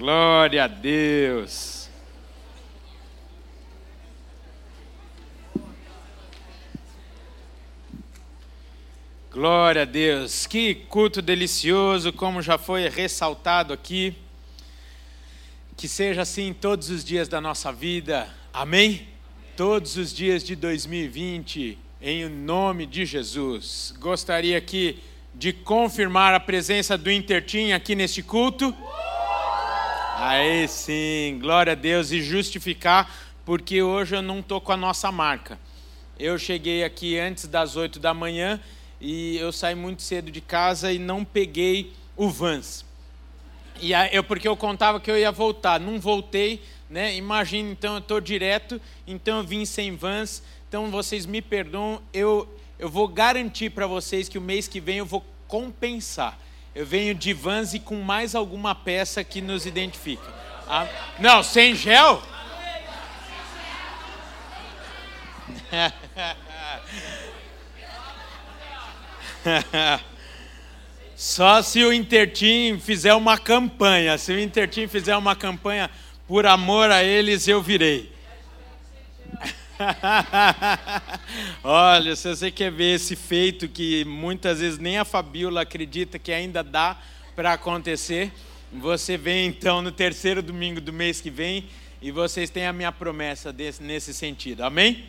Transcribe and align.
Glória 0.00 0.64
a 0.64 0.66
Deus. 0.66 1.90
Glória 9.30 9.82
a 9.82 9.84
Deus. 9.84 10.46
Que 10.46 10.74
culto 10.74 11.20
delicioso, 11.20 12.14
como 12.14 12.40
já 12.40 12.56
foi 12.56 12.88
ressaltado 12.88 13.74
aqui. 13.74 14.16
Que 15.76 15.86
seja 15.86 16.22
assim 16.22 16.54
todos 16.54 16.88
os 16.88 17.04
dias 17.04 17.28
da 17.28 17.38
nossa 17.38 17.70
vida. 17.70 18.26
Amém? 18.54 19.06
Todos 19.54 19.98
os 19.98 20.14
dias 20.14 20.42
de 20.42 20.56
2020, 20.56 21.76
em 22.00 22.26
nome 22.26 22.86
de 22.86 23.04
Jesus. 23.04 23.94
Gostaria 23.98 24.56
aqui 24.56 24.98
de 25.34 25.52
confirmar 25.52 26.32
a 26.32 26.40
presença 26.40 26.96
do 26.96 27.10
Intertim 27.10 27.72
aqui 27.72 27.94
neste 27.94 28.22
culto. 28.22 28.74
Aí 30.22 30.68
sim, 30.68 31.38
glória 31.40 31.72
a 31.72 31.74
Deus 31.74 32.10
e 32.10 32.20
justificar, 32.20 33.10
porque 33.42 33.82
hoje 33.82 34.14
eu 34.14 34.20
não 34.20 34.40
estou 34.40 34.60
com 34.60 34.70
a 34.70 34.76
nossa 34.76 35.10
marca. 35.10 35.58
Eu 36.18 36.38
cheguei 36.38 36.84
aqui 36.84 37.18
antes 37.18 37.46
das 37.46 37.74
8 37.74 37.98
da 37.98 38.12
manhã 38.12 38.60
e 39.00 39.38
eu 39.38 39.50
saí 39.50 39.74
muito 39.74 40.02
cedo 40.02 40.30
de 40.30 40.42
casa 40.42 40.92
e 40.92 40.98
não 40.98 41.24
peguei 41.24 41.94
o 42.18 42.28
Vans. 42.28 42.84
E 43.80 43.94
aí, 43.94 44.10
eu, 44.12 44.22
porque 44.22 44.46
eu 44.46 44.54
contava 44.58 45.00
que 45.00 45.10
eu 45.10 45.16
ia 45.16 45.32
voltar, 45.32 45.80
não 45.80 45.98
voltei, 45.98 46.62
né? 46.90 47.16
Imagina, 47.16 47.70
então 47.70 47.94
eu 47.94 48.00
estou 48.00 48.20
direto, 48.20 48.78
então 49.06 49.38
eu 49.38 49.44
vim 49.44 49.64
sem 49.64 49.96
Vans, 49.96 50.42
então 50.68 50.90
vocês 50.90 51.24
me 51.24 51.40
perdoam, 51.40 52.02
eu, 52.12 52.46
eu 52.78 52.90
vou 52.90 53.08
garantir 53.08 53.70
para 53.70 53.86
vocês 53.86 54.28
que 54.28 54.36
o 54.36 54.42
mês 54.42 54.68
que 54.68 54.80
vem 54.80 54.98
eu 54.98 55.06
vou 55.06 55.24
compensar. 55.48 56.38
Eu 56.74 56.84
venho 56.86 57.14
de 57.14 57.32
Vans 57.32 57.74
e 57.74 57.80
com 57.80 58.02
mais 58.02 58.34
alguma 58.34 58.74
peça 58.74 59.24
que 59.24 59.40
nos 59.40 59.64
identifica. 59.66 60.32
Ah, 60.68 60.86
não, 61.18 61.42
sem 61.42 61.74
gel? 61.74 62.22
Só 71.16 71.62
se 71.62 71.82
o 71.84 71.92
Intertim 71.92 72.78
fizer 72.78 73.14
uma 73.14 73.36
campanha. 73.36 74.16
Se 74.16 74.32
o 74.32 74.40
Intertim 74.40 74.86
fizer 74.86 75.16
uma 75.16 75.34
campanha 75.34 75.90
por 76.26 76.46
amor 76.46 76.90
a 76.90 77.02
eles, 77.02 77.48
eu 77.48 77.60
virei. 77.60 78.12
Olha, 81.64 82.14
se 82.14 82.28
você 82.28 82.50
quer 82.50 82.70
ver 82.70 82.96
esse 82.96 83.16
feito 83.16 83.68
que 83.68 84.04
muitas 84.04 84.60
vezes 84.60 84.78
nem 84.78 84.98
a 84.98 85.04
Fabiola 85.04 85.62
acredita 85.62 86.18
que 86.18 86.32
ainda 86.32 86.62
dá 86.62 86.96
para 87.34 87.54
acontecer, 87.54 88.32
você 88.72 89.16
vem 89.16 89.46
então 89.46 89.82
no 89.82 89.90
terceiro 89.90 90.42
domingo 90.42 90.80
do 90.80 90.92
mês 90.92 91.20
que 91.20 91.30
vem 91.30 91.68
e 92.00 92.10
vocês 92.10 92.50
têm 92.50 92.66
a 92.66 92.72
minha 92.72 92.92
promessa 92.92 93.52
desse, 93.52 93.82
nesse 93.82 94.14
sentido. 94.14 94.62
Amém? 94.62 95.04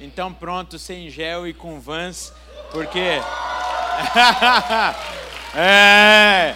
Então 0.00 0.32
pronto, 0.32 0.78
sem 0.78 1.08
gel 1.08 1.46
e 1.46 1.54
com 1.54 1.80
vans, 1.80 2.32
porque 2.70 3.00
é, 5.54 6.54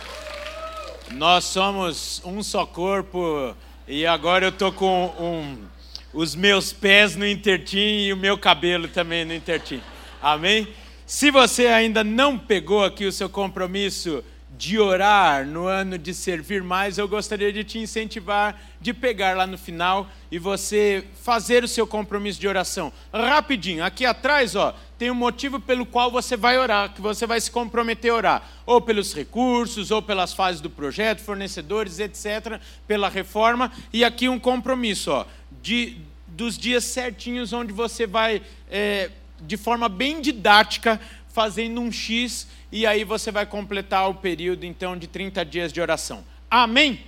nós 1.12 1.44
somos 1.44 2.20
um 2.24 2.42
só 2.42 2.66
corpo 2.66 3.55
e 3.88 4.05
agora 4.05 4.46
eu 4.46 4.52
tô 4.52 4.70
com 4.70 5.06
um 5.18 5.80
os 6.12 6.34
meus 6.34 6.72
pés 6.72 7.16
no 7.16 7.27
intertim 7.27 8.05
e 8.05 8.12
o 8.12 8.16
meu 8.16 8.36
cabelo 8.36 8.89
também 8.89 9.25
no 9.25 9.34
intertim. 9.34 9.80
Amém? 10.20 10.69
Se 11.06 11.30
você 11.30 11.67
ainda 11.67 12.05
não 12.05 12.39
pegou 12.39 12.84
aqui 12.84 13.05
o 13.05 13.12
seu 13.12 13.28
compromisso 13.28 14.22
de 14.56 14.78
orar 14.78 15.47
no 15.47 15.67
ano 15.67 15.97
de 15.97 16.12
servir 16.12 16.62
mais, 16.62 16.98
eu 16.98 17.08
gostaria 17.08 17.52
de 17.52 17.64
te 17.64 17.78
incentivar 17.78 18.61
de 18.80 18.94
pegar 18.94 19.36
lá 19.36 19.47
no 19.47 19.58
final 19.58 20.08
e 20.30 20.39
você 20.39 21.05
fazer 21.22 21.62
o 21.62 21.69
seu 21.69 21.86
compromisso 21.86 22.41
de 22.41 22.48
oração. 22.48 22.92
Rapidinho, 23.12 23.84
aqui 23.84 24.06
atrás, 24.06 24.57
ó, 24.57 24.74
tem 24.98 25.11
um 25.11 25.14
motivo 25.14 25.61
pelo 25.61 25.84
qual 25.84 26.11
você 26.11 26.36
vai 26.36 26.58
orar, 26.58 26.95
que 26.95 27.01
você 27.01 27.27
vai 27.27 27.40
se 27.40 27.51
comprometer 27.51 28.11
a 28.11 28.14
orar, 28.14 28.51
ou 28.64 28.80
pelos 28.80 29.14
recursos, 29.14 29.90
ou 29.90 30.01
pelas 30.01 30.33
fases 30.33 30.61
do 30.61 30.70
projeto, 30.70 31.20
fornecedores, 31.20 31.98
etc, 31.98 32.61
pela 32.86 33.08
reforma, 33.08 33.70
e 33.92 34.02
aqui 34.02 34.29
um 34.29 34.39
compromisso, 34.39 35.11
ó, 35.11 35.27
de, 35.63 35.98
dos 36.30 36.57
dias 36.57 36.85
certinhos 36.85 37.52
onde 37.52 37.73
você 37.73 38.07
vai, 38.07 38.42
é, 38.70 39.11
de 39.41 39.57
forma 39.57 39.89
bem 39.89 40.20
didática, 40.20 41.01
fazendo 41.29 41.80
um 41.80 41.91
X, 41.92 42.46
e 42.73 42.86
aí 42.86 43.05
você 43.05 43.30
vai 43.30 43.46
completar 43.46 44.08
o 44.08 44.14
período, 44.14 44.64
então, 44.64 44.96
de 44.96 45.07
30 45.07 45.45
dias 45.45 45.73
de 45.73 45.80
oração. 45.80 46.24
Amém? 46.51 47.01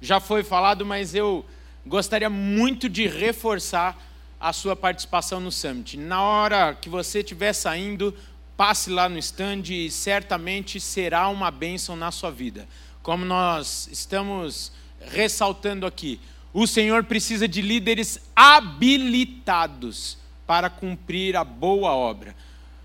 Já 0.00 0.20
foi 0.20 0.42
falado, 0.42 0.84
mas 0.84 1.14
eu 1.14 1.44
gostaria 1.86 2.30
muito 2.30 2.88
de 2.88 3.06
reforçar 3.06 3.96
a 4.40 4.52
sua 4.52 4.76
participação 4.76 5.40
no 5.40 5.50
Summit. 5.50 5.96
Na 5.96 6.22
hora 6.22 6.74
que 6.74 6.88
você 6.88 7.20
estiver 7.20 7.52
saindo, 7.52 8.14
passe 8.56 8.90
lá 8.90 9.08
no 9.08 9.18
stand 9.18 9.62
e 9.70 9.90
certamente 9.90 10.78
será 10.80 11.28
uma 11.28 11.50
bênção 11.50 11.96
na 11.96 12.10
sua 12.10 12.30
vida. 12.30 12.68
Como 13.02 13.24
nós 13.24 13.88
estamos 13.90 14.72
ressaltando 15.00 15.86
aqui, 15.86 16.20
o 16.54 16.68
Senhor 16.68 17.02
precisa 17.02 17.48
de 17.48 17.60
líderes 17.60 18.20
habilitados 18.34 20.16
para 20.46 20.70
cumprir 20.70 21.36
a 21.36 21.42
boa 21.42 21.92
obra. 21.92 22.34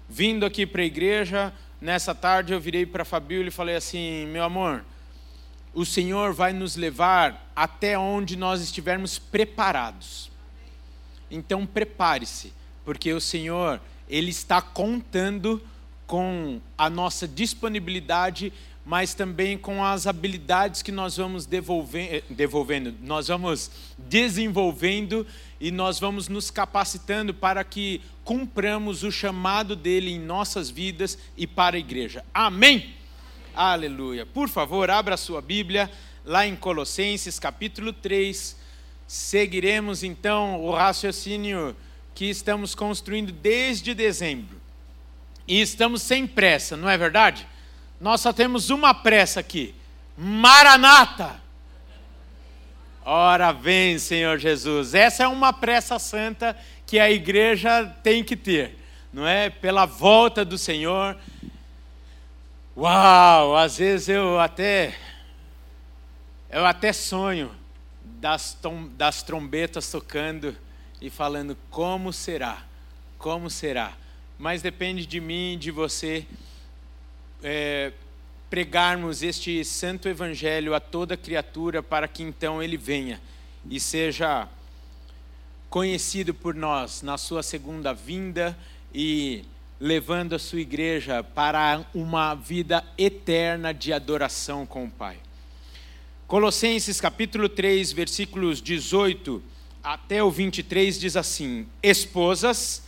Vindo 0.09 0.43
aqui 0.43 0.65
para 0.65 0.81
a 0.81 0.85
igreja, 0.85 1.53
nessa 1.79 2.15
tarde 2.15 2.51
eu 2.51 2.59
virei 2.59 2.83
para 2.83 3.05
Fabíola 3.05 3.49
e 3.49 3.51
falei 3.51 3.75
assim: 3.75 4.25
meu 4.25 4.43
amor, 4.43 4.83
o 5.71 5.85
Senhor 5.85 6.33
vai 6.33 6.51
nos 6.51 6.75
levar 6.75 7.47
até 7.55 7.95
onde 7.95 8.35
nós 8.35 8.59
estivermos 8.59 9.19
preparados. 9.19 10.31
Então 11.29 11.63
prepare-se, 11.63 12.51
porque 12.83 13.13
o 13.13 13.21
Senhor, 13.21 13.79
Ele 14.09 14.31
está 14.31 14.63
contando 14.63 15.61
com 16.07 16.59
a 16.75 16.89
nossa 16.89 17.27
disponibilidade 17.27 18.51
mas 18.85 19.13
também 19.13 19.57
com 19.57 19.83
as 19.83 20.07
habilidades 20.07 20.81
que 20.81 20.91
nós 20.91 21.17
vamos 21.17 21.45
devolver, 21.45 22.23
devolvendo, 22.29 22.95
nós 23.01 23.27
vamos 23.27 23.69
desenvolvendo 23.97 25.25
e 25.59 25.71
nós 25.71 25.99
vamos 25.99 26.27
nos 26.27 26.49
capacitando 26.49 27.33
para 27.33 27.63
que 27.63 28.01
cumpramos 28.23 29.03
o 29.03 29.11
chamado 29.11 29.75
dele 29.75 30.11
em 30.11 30.19
nossas 30.19 30.69
vidas 30.69 31.17
e 31.37 31.45
para 31.45 31.75
a 31.75 31.79
igreja. 31.79 32.23
Amém? 32.33 32.95
Aleluia. 33.53 34.25
Por 34.25 34.47
favor, 34.47 34.89
abra 34.89 35.17
sua 35.17 35.41
Bíblia 35.41 35.91
lá 36.23 36.45
em 36.47 36.55
Colossenses 36.55 37.39
capítulo 37.39 37.91
3. 37.91 38.55
Seguiremos 39.07 40.03
então 40.03 40.63
o 40.63 40.71
raciocínio 40.71 41.75
que 42.13 42.25
estamos 42.25 42.75
construindo 42.75 43.31
desde 43.31 43.93
dezembro. 43.93 44.59
E 45.47 45.59
estamos 45.61 46.01
sem 46.01 46.27
pressa, 46.27 46.77
não 46.77 46.89
é 46.89 46.97
verdade? 46.97 47.47
Nós 47.99 48.21
só 48.21 48.31
temos 48.31 48.69
uma 48.69 48.93
pressa 48.93 49.39
aqui: 49.39 49.75
Maranata! 50.17 51.41
Ora 53.03 53.51
vem, 53.51 53.97
Senhor 53.97 54.37
Jesus. 54.37 54.93
Essa 54.93 55.23
é 55.23 55.27
uma 55.27 55.51
pressa 55.51 55.97
santa 55.97 56.55
que 56.85 56.99
a 56.99 57.09
igreja 57.09 57.85
tem 58.03 58.23
que 58.23 58.35
ter, 58.35 58.77
não 59.11 59.25
é? 59.27 59.49
Pela 59.49 59.85
volta 59.85 60.45
do 60.45 60.57
Senhor. 60.57 61.17
Uau, 62.77 63.57
às 63.57 63.77
vezes 63.77 64.09
eu 64.09 64.39
até 64.39 64.95
eu 66.49 66.65
até 66.65 66.93
sonho 66.93 67.51
das, 68.03 68.53
tom, 68.53 68.89
das 68.95 69.21
trombetas 69.21 69.89
tocando 69.91 70.55
e 71.01 71.09
falando 71.09 71.57
como 71.69 72.11
será, 72.11 72.63
como 73.17 73.49
será. 73.49 73.93
Mas 74.37 74.61
depende 74.61 75.05
de 75.05 75.19
mim, 75.19 75.57
de 75.59 75.71
você 75.71 76.25
é, 77.43 77.91
pregarmos 78.49 79.21
este 79.21 79.63
santo 79.63 80.07
evangelho 80.09 80.73
a 80.73 80.79
toda 80.79 81.15
criatura 81.15 81.81
para 81.83 82.07
que 82.07 82.23
então 82.23 82.61
ele 82.61 82.77
venha 82.77 83.21
e 83.69 83.79
seja 83.79 84.47
conhecido 85.69 86.33
por 86.33 86.55
nós 86.55 87.01
na 87.01 87.17
sua 87.17 87.43
segunda 87.43 87.93
vinda 87.93 88.57
e 88.93 89.43
levando 89.79 90.33
a 90.33 90.39
sua 90.39 90.59
igreja 90.59 91.23
para 91.23 91.85
uma 91.93 92.33
vida 92.33 92.83
eterna 92.97 93.73
de 93.73 93.93
adoração 93.93 94.65
com 94.65 94.85
o 94.85 94.91
Pai. 94.91 95.17
Colossenses 96.27 96.99
capítulo 96.99 97.47
3, 97.47 97.91
versículos 97.91 98.61
18 98.61 99.41
até 99.81 100.21
o 100.21 100.29
23 100.29 100.99
diz 100.99 101.15
assim: 101.15 101.67
Esposas, 101.81 102.83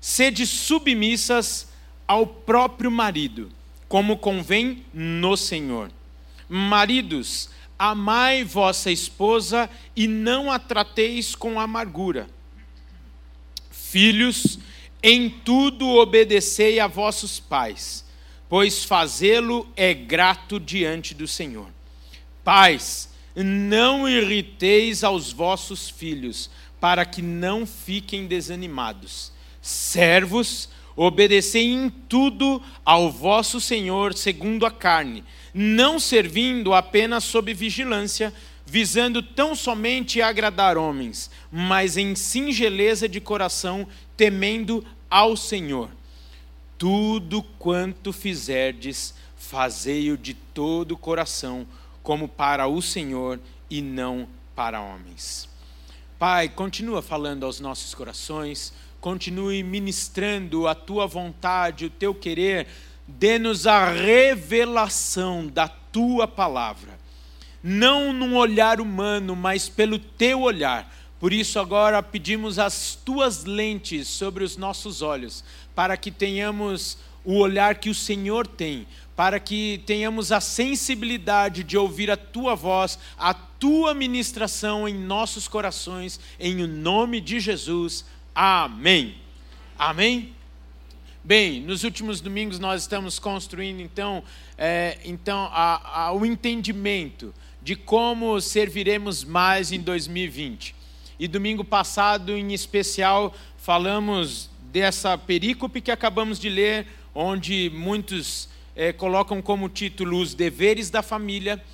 sede 0.00 0.46
submissas 0.46 1.68
ao 2.06 2.26
próprio 2.26 2.90
marido 2.90 3.50
como 3.88 4.16
convém 4.16 4.84
no 4.92 5.36
Senhor. 5.36 5.90
Maridos, 6.48 7.50
amai 7.78 8.44
vossa 8.44 8.90
esposa 8.90 9.68
e 9.94 10.06
não 10.06 10.50
a 10.50 10.58
trateis 10.58 11.34
com 11.34 11.60
amargura. 11.60 12.28
Filhos, 13.70 14.58
em 15.02 15.30
tudo 15.30 15.88
obedecei 15.88 16.80
a 16.80 16.86
vossos 16.86 17.38
pais, 17.38 18.04
pois 18.48 18.84
fazê-lo 18.84 19.68
é 19.76 19.94
grato 19.94 20.58
diante 20.58 21.14
do 21.14 21.28
Senhor. 21.28 21.68
Pais, 22.42 23.10
não 23.34 24.08
irriteis 24.08 25.04
aos 25.04 25.32
vossos 25.32 25.88
filhos, 25.90 26.50
para 26.80 27.04
que 27.04 27.22
não 27.22 27.66
fiquem 27.66 28.26
desanimados. 28.26 29.32
Servos, 29.60 30.68
obedecei 30.96 31.70
em 31.70 31.90
tudo 31.90 32.62
ao 32.84 33.12
vosso 33.12 33.60
Senhor 33.60 34.14
segundo 34.14 34.64
a 34.64 34.70
carne, 34.70 35.22
não 35.52 36.00
servindo 36.00 36.72
apenas 36.72 37.22
sob 37.24 37.52
vigilância, 37.52 38.32
visando 38.64 39.22
tão 39.22 39.54
somente 39.54 40.20
agradar 40.20 40.76
homens, 40.76 41.30
mas 41.52 41.96
em 41.96 42.14
singeleza 42.16 43.08
de 43.08 43.20
coração, 43.20 43.86
temendo 44.16 44.84
ao 45.10 45.36
Senhor. 45.36 45.90
Tudo 46.78 47.42
quanto 47.58 48.12
fizerdes, 48.12 49.14
fazei-o 49.36 50.16
de 50.16 50.34
todo 50.34 50.92
o 50.92 50.98
coração, 50.98 51.66
como 52.02 52.26
para 52.26 52.66
o 52.66 52.82
Senhor 52.82 53.38
e 53.70 53.80
não 53.80 54.28
para 54.54 54.80
homens. 54.80 55.48
Pai, 56.18 56.48
continua 56.48 57.02
falando 57.02 57.44
aos 57.44 57.60
nossos 57.60 57.94
corações, 57.94 58.72
continue 59.06 59.62
ministrando 59.62 60.66
a 60.66 60.74
tua 60.74 61.06
vontade, 61.06 61.84
o 61.84 61.90
teu 61.90 62.12
querer, 62.12 62.66
dê-nos 63.06 63.64
a 63.64 63.88
revelação 63.88 65.46
da 65.46 65.68
tua 65.68 66.26
palavra. 66.26 66.98
Não 67.62 68.12
num 68.12 68.34
olhar 68.34 68.80
humano, 68.80 69.36
mas 69.36 69.68
pelo 69.68 69.96
teu 69.96 70.40
olhar. 70.40 70.92
Por 71.20 71.32
isso, 71.32 71.60
agora 71.60 72.02
pedimos 72.02 72.58
as 72.58 72.98
tuas 73.04 73.44
lentes 73.44 74.08
sobre 74.08 74.42
os 74.42 74.56
nossos 74.56 75.02
olhos, 75.02 75.44
para 75.72 75.96
que 75.96 76.10
tenhamos 76.10 76.98
o 77.24 77.38
olhar 77.38 77.76
que 77.76 77.88
o 77.88 77.94
Senhor 77.94 78.44
tem, 78.44 78.88
para 79.14 79.38
que 79.38 79.84
tenhamos 79.86 80.32
a 80.32 80.40
sensibilidade 80.40 81.62
de 81.62 81.78
ouvir 81.78 82.10
a 82.10 82.16
tua 82.16 82.56
voz, 82.56 82.98
a 83.16 83.32
tua 83.32 83.94
ministração 83.94 84.88
em 84.88 84.94
nossos 84.94 85.46
corações, 85.46 86.18
em 86.40 86.60
o 86.60 86.66
nome 86.66 87.20
de 87.20 87.38
Jesus. 87.38 88.04
Amém. 88.38 89.14
Amém. 89.78 90.34
Bem, 91.24 91.62
nos 91.62 91.84
últimos 91.84 92.20
domingos 92.20 92.58
nós 92.58 92.82
estamos 92.82 93.18
construindo 93.18 93.80
então, 93.80 94.22
é, 94.58 94.98
então 95.06 95.48
a, 95.50 96.02
a, 96.02 96.12
o 96.12 96.26
entendimento 96.26 97.32
de 97.62 97.74
como 97.74 98.38
serviremos 98.38 99.24
mais 99.24 99.72
em 99.72 99.80
2020. 99.80 100.74
E 101.18 101.26
domingo 101.26 101.64
passado, 101.64 102.36
em 102.36 102.52
especial, 102.52 103.34
falamos 103.56 104.50
dessa 104.64 105.16
perícope 105.16 105.80
que 105.80 105.90
acabamos 105.90 106.38
de 106.38 106.50
ler, 106.50 106.86
onde 107.14 107.72
muitos 107.74 108.50
é, 108.76 108.92
colocam 108.92 109.40
como 109.40 109.66
título 109.66 110.20
os 110.20 110.34
deveres 110.34 110.90
da 110.90 111.00
família. 111.00 111.64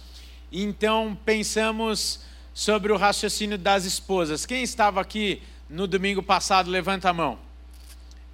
Então 0.52 1.18
pensamos 1.24 2.20
sobre 2.54 2.92
o 2.92 2.96
raciocínio 2.96 3.58
das 3.58 3.84
esposas. 3.84 4.46
Quem 4.46 4.62
estava 4.62 5.00
aqui 5.00 5.42
no 5.72 5.86
domingo 5.86 6.22
passado, 6.22 6.70
levanta 6.70 7.08
a 7.08 7.14
mão. 7.14 7.38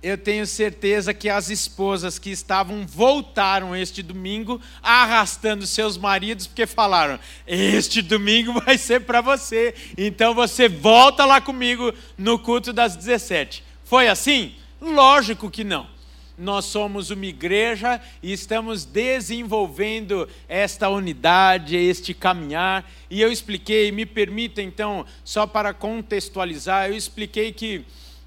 Eu 0.02 0.18
tenho 0.18 0.46
certeza 0.46 1.14
que 1.14 1.28
as 1.28 1.50
esposas 1.50 2.18
que 2.18 2.30
estavam 2.30 2.86
voltaram 2.86 3.74
este 3.74 4.02
domingo 4.02 4.60
arrastando 4.82 5.66
seus 5.66 5.96
maridos, 5.96 6.46
porque 6.46 6.66
falaram: 6.66 7.18
Este 7.46 8.02
domingo 8.02 8.52
vai 8.60 8.76
ser 8.76 9.00
para 9.00 9.20
você, 9.20 9.74
então 9.96 10.34
você 10.34 10.68
volta 10.68 11.24
lá 11.24 11.40
comigo 11.40 11.92
no 12.16 12.38
culto 12.38 12.72
das 12.72 12.94
17. 12.94 13.64
Foi 13.84 14.08
assim? 14.08 14.54
Lógico 14.80 15.50
que 15.50 15.64
não 15.64 15.97
nós 16.38 16.66
somos 16.66 17.10
uma 17.10 17.26
igreja 17.26 18.00
e 18.22 18.32
estamos 18.32 18.84
desenvolvendo 18.84 20.28
esta 20.48 20.88
unidade, 20.88 21.76
este 21.76 22.14
caminhar. 22.14 22.88
E 23.10 23.20
eu 23.20 23.30
expliquei, 23.32 23.90
me 23.90 24.06
permita 24.06 24.62
então, 24.62 25.04
só 25.24 25.46
para 25.46 25.74
contextualizar, 25.74 26.88
eu 26.88 26.96
expliquei 26.96 27.52
que 27.52 27.84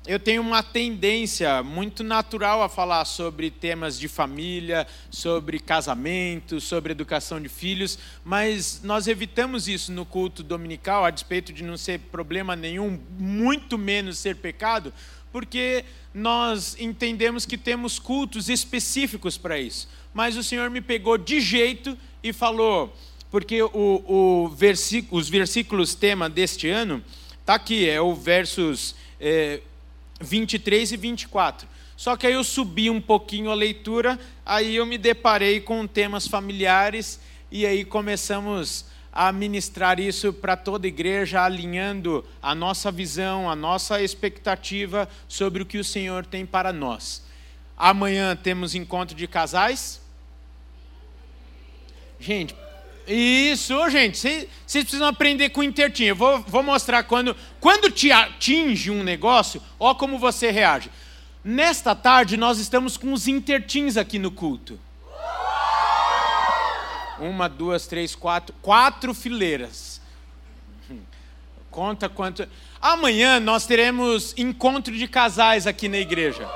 eu 0.07 0.19
tenho 0.19 0.41
uma 0.41 0.63
tendência 0.63 1.61
muito 1.61 2.03
natural 2.03 2.63
a 2.63 2.67
falar 2.67 3.05
sobre 3.05 3.51
temas 3.51 3.99
de 3.99 4.07
família, 4.07 4.87
sobre 5.11 5.59
casamento, 5.59 6.59
sobre 6.59 6.91
educação 6.91 7.39
de 7.39 7.47
filhos, 7.47 7.99
mas 8.25 8.81
nós 8.83 9.05
evitamos 9.07 9.67
isso 9.67 9.91
no 9.91 10.03
culto 10.03 10.41
dominical, 10.41 11.05
a 11.05 11.11
despeito 11.11 11.53
de 11.53 11.63
não 11.63 11.77
ser 11.77 11.99
problema 11.99 12.55
nenhum, 12.55 12.99
muito 13.19 13.77
menos 13.77 14.17
ser 14.17 14.37
pecado, 14.37 14.91
porque 15.31 15.85
nós 16.13 16.75
entendemos 16.79 17.45
que 17.45 17.57
temos 17.57 17.97
cultos 17.97 18.49
específicos 18.49 19.37
para 19.37 19.59
isso. 19.59 19.87
Mas 20.13 20.35
o 20.35 20.43
Senhor 20.43 20.69
me 20.69 20.81
pegou 20.81 21.17
de 21.17 21.39
jeito 21.39 21.97
e 22.21 22.33
falou, 22.33 22.93
porque 23.29 23.61
o, 23.61 23.69
o 23.73 24.51
os 25.11 25.29
versículos 25.29 25.95
tema 25.95 26.29
deste 26.29 26.67
ano 26.67 27.03
está 27.39 27.55
aqui, 27.55 27.87
é 27.87 28.01
o 28.01 28.13
versos 28.13 28.95
é, 29.19 29.61
23 30.19 30.91
e 30.91 30.97
24. 30.97 31.67
Só 31.95 32.17
que 32.17 32.25
aí 32.27 32.33
eu 32.33 32.43
subi 32.43 32.89
um 32.89 32.99
pouquinho 32.99 33.51
a 33.51 33.53
leitura, 33.53 34.19
aí 34.45 34.75
eu 34.75 34.85
me 34.85 34.97
deparei 34.97 35.61
com 35.61 35.85
temas 35.85 36.27
familiares 36.27 37.19
e 37.51 37.65
aí 37.65 37.85
começamos 37.85 38.85
a 39.11 39.31
ministrar 39.31 39.99
isso 39.99 40.31
para 40.31 40.55
toda 40.55 40.87
a 40.87 40.89
igreja, 40.89 41.43
alinhando 41.43 42.25
a 42.41 42.55
nossa 42.55 42.91
visão, 42.91 43.49
a 43.49 43.55
nossa 43.55 44.01
expectativa 44.01 45.09
sobre 45.27 45.61
o 45.61 45.65
que 45.65 45.77
o 45.77 45.83
Senhor 45.83 46.25
tem 46.25 46.45
para 46.45 46.71
nós. 46.71 47.23
Amanhã 47.77 48.35
temos 48.35 48.73
encontro 48.73 49.15
de 49.15 49.27
casais. 49.27 49.99
Gente, 52.19 52.55
isso, 53.07 53.89
gente, 53.89 54.17
vocês 54.17 54.47
precisam 54.67 55.07
aprender 55.07 55.49
com 55.49 55.63
intertinho. 55.63 56.09
Eu 56.09 56.15
vou, 56.15 56.39
vou 56.43 56.63
mostrar 56.63 57.03
quando, 57.03 57.35
quando 57.59 57.91
te 57.91 58.11
atinge 58.11 58.91
um 58.91 59.03
negócio, 59.03 59.61
ó 59.79 59.93
como 59.93 60.19
você 60.19 60.51
reage. 60.51 60.89
Nesta 61.43 61.95
tarde 61.95 62.37
nós 62.37 62.59
estamos 62.59 62.95
com 62.95 63.11
os 63.11 63.27
intertins 63.27 63.97
aqui 63.97 64.19
no 64.19 64.31
culto. 64.31 64.79
Uma, 67.21 67.47
duas, 67.47 67.85
três, 67.85 68.15
quatro. 68.15 68.55
Quatro 68.63 69.13
fileiras. 69.13 70.01
Conta 71.69 72.09
quanto. 72.09 72.47
Amanhã 72.81 73.39
nós 73.39 73.67
teremos 73.67 74.33
encontro 74.35 74.91
de 74.97 75.07
casais 75.07 75.67
aqui 75.67 75.87
na 75.87 75.99
igreja. 75.99 76.49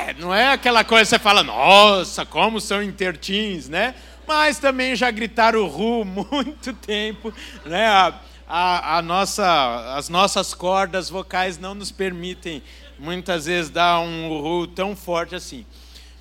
É, 0.00 0.14
não 0.14 0.32
é 0.32 0.52
aquela 0.52 0.82
coisa 0.84 1.04
que 1.04 1.10
você 1.10 1.18
fala, 1.18 1.42
nossa, 1.42 2.24
como 2.24 2.58
são 2.58 2.82
intertins, 2.82 3.68
né? 3.68 3.94
Mas 4.26 4.58
também 4.58 4.96
já 4.96 5.10
gritaram 5.10 5.66
ru 5.66 6.02
muito 6.08 6.72
tempo, 6.72 7.34
né? 7.66 7.86
A, 7.86 8.14
a, 8.48 8.96
a 8.96 9.02
nossa, 9.02 9.94
as 9.94 10.08
nossas 10.08 10.54
cordas 10.54 11.10
vocais 11.10 11.58
não 11.58 11.74
nos 11.74 11.92
permitem 11.92 12.62
muitas 12.98 13.44
vezes 13.44 13.70
dar 13.70 14.00
um 14.00 14.28
ru 14.40 14.66
tão 14.66 14.96
forte 14.96 15.34
assim. 15.34 15.66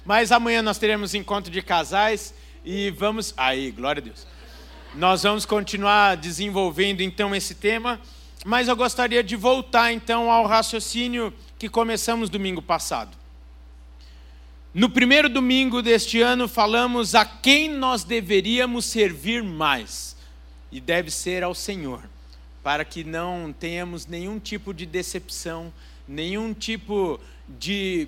Mas 0.05 0.31
amanhã 0.31 0.61
nós 0.61 0.77
teremos 0.77 1.15
encontro 1.15 1.51
de 1.51 1.61
casais 1.63 2.33
e 2.63 2.91
vamos. 2.91 3.33
Aí, 3.35 3.71
glória 3.71 3.99
a 3.99 4.03
Deus. 4.03 4.27
Nós 4.93 5.23
vamos 5.23 5.45
continuar 5.45 6.15
desenvolvendo 6.15 7.01
então 7.01 7.35
esse 7.35 7.55
tema, 7.55 7.99
mas 8.45 8.67
eu 8.67 8.75
gostaria 8.75 9.23
de 9.23 9.35
voltar 9.35 9.91
então 9.91 10.31
ao 10.31 10.45
raciocínio 10.45 11.33
que 11.57 11.67
começamos 11.67 12.29
domingo 12.29 12.61
passado. 12.61 13.17
No 14.73 14.89
primeiro 14.89 15.27
domingo 15.27 15.81
deste 15.81 16.21
ano, 16.21 16.47
falamos 16.47 17.15
a 17.15 17.25
quem 17.25 17.69
nós 17.69 18.03
deveríamos 18.03 18.85
servir 18.85 19.41
mais, 19.41 20.15
e 20.71 20.79
deve 20.79 21.09
ser 21.09 21.43
ao 21.43 21.55
Senhor, 21.55 22.01
para 22.61 22.85
que 22.85 23.03
não 23.03 23.53
tenhamos 23.57 24.05
nenhum 24.05 24.37
tipo 24.37 24.73
de 24.73 24.85
decepção, 24.85 25.73
nenhum 26.07 26.53
tipo 26.53 27.19
de 27.47 28.07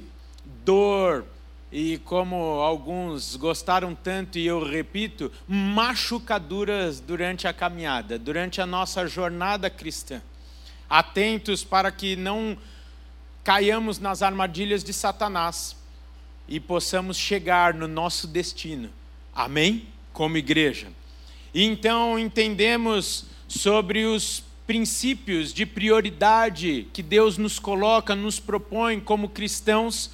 dor, 0.64 1.26
e 1.72 1.98
como 2.00 2.36
alguns 2.36 3.36
gostaram 3.36 3.94
tanto, 3.94 4.38
e 4.38 4.46
eu 4.46 4.64
repito, 4.64 5.32
machucaduras 5.48 7.00
durante 7.00 7.48
a 7.48 7.54
caminhada, 7.54 8.18
durante 8.18 8.62
a 8.62 8.66
nossa 8.66 9.06
jornada 9.06 9.70
cristã. 9.70 10.22
Atentos 10.90 11.64
para 11.64 11.92
que 11.92 12.16
não 12.16 12.58
caiamos 13.44 14.00
nas 14.00 14.22
armadilhas 14.22 14.84
de 14.84 14.94
Satanás 14.94 15.76
e 16.48 16.60
possamos 16.60 17.18
chegar 17.18 17.74
no 17.74 17.88
nosso 17.88 18.28
destino. 18.28 18.90
Amém? 19.36 19.88
Como 20.14 20.38
igreja. 20.38 20.88
E 21.54 21.64
então 21.64 22.18
entendemos 22.18 23.26
sobre 23.48 24.06
os 24.06 24.44
princípios 24.66 25.54
de 25.54 25.66
prioridade 25.66 26.88
que 26.94 27.02
Deus 27.02 27.38
nos 27.38 27.60
coloca, 27.60 28.16
nos 28.16 28.40
propõe 28.40 29.00
como 29.00 29.30
cristãos 29.30 30.12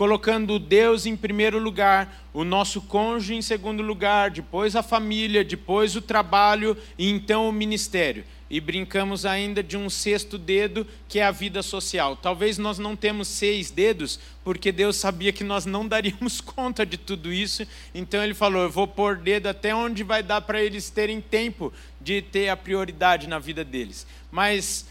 colocando 0.00 0.58
Deus 0.58 1.04
em 1.04 1.14
primeiro 1.14 1.58
lugar, 1.58 2.24
o 2.32 2.42
nosso 2.42 2.80
cônjuge 2.80 3.34
em 3.34 3.42
segundo 3.42 3.82
lugar, 3.82 4.30
depois 4.30 4.74
a 4.74 4.82
família, 4.82 5.44
depois 5.44 5.94
o 5.94 6.00
trabalho 6.00 6.74
e 6.96 7.10
então 7.10 7.46
o 7.46 7.52
ministério. 7.52 8.24
e 8.48 8.58
brincamos 8.62 9.26
ainda 9.26 9.62
de 9.62 9.76
um 9.76 9.90
sexto 9.90 10.38
dedo, 10.38 10.86
que 11.06 11.18
é 11.18 11.24
a 11.24 11.30
vida 11.30 11.62
social. 11.62 12.16
Talvez 12.16 12.56
nós 12.56 12.78
não 12.78 12.96
temos 12.96 13.28
seis 13.28 13.70
dedos, 13.70 14.18
porque 14.42 14.72
Deus 14.72 14.96
sabia 14.96 15.32
que 15.32 15.44
nós 15.44 15.66
não 15.66 15.86
daríamos 15.86 16.40
conta 16.56 16.86
de 16.86 16.96
tudo 16.96 17.30
isso, 17.30 17.66
então 17.94 18.24
Ele 18.24 18.32
falou: 18.32 18.62
Eu 18.62 18.70
vou 18.70 18.88
pôr 18.88 19.18
dedo 19.18 19.48
até 19.48 19.74
onde 19.74 20.02
vai 20.02 20.22
dar 20.22 20.40
para 20.40 20.62
eles 20.62 20.88
terem 20.88 21.20
tempo 21.20 21.70
de 22.00 22.22
ter 22.22 22.48
a 22.48 22.56
prioridade 22.56 23.28
na 23.28 23.38
vida 23.38 23.62
deles. 23.62 24.06
Mas. 24.32 24.86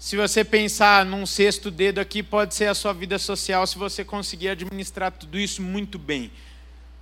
Se 0.00 0.16
você 0.16 0.42
pensar 0.42 1.06
num 1.06 1.24
sexto 1.24 1.70
dedo 1.70 2.00
aqui, 2.00 2.20
pode 2.20 2.56
ser 2.56 2.66
a 2.66 2.74
sua 2.74 2.92
vida 2.92 3.20
social, 3.20 3.64
se 3.64 3.78
você 3.78 4.04
conseguir 4.04 4.48
administrar 4.48 5.12
tudo 5.12 5.38
isso 5.38 5.62
muito 5.62 5.96
bem 5.96 6.32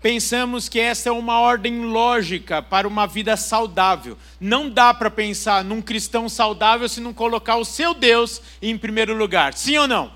pensamos 0.00 0.68
que 0.68 0.78
essa 0.78 1.08
é 1.08 1.12
uma 1.12 1.40
ordem 1.40 1.84
lógica 1.84 2.62
para 2.62 2.86
uma 2.86 3.06
vida 3.06 3.36
saudável. 3.36 4.16
Não 4.40 4.70
dá 4.70 4.94
para 4.94 5.10
pensar 5.10 5.64
num 5.64 5.82
cristão 5.82 6.28
saudável 6.28 6.88
se 6.88 7.00
não 7.00 7.12
colocar 7.12 7.56
o 7.56 7.64
seu 7.64 7.94
Deus 7.94 8.40
em 8.62 8.78
primeiro 8.78 9.16
lugar. 9.16 9.54
Sim 9.54 9.78
ou 9.78 9.88
não? 9.88 10.12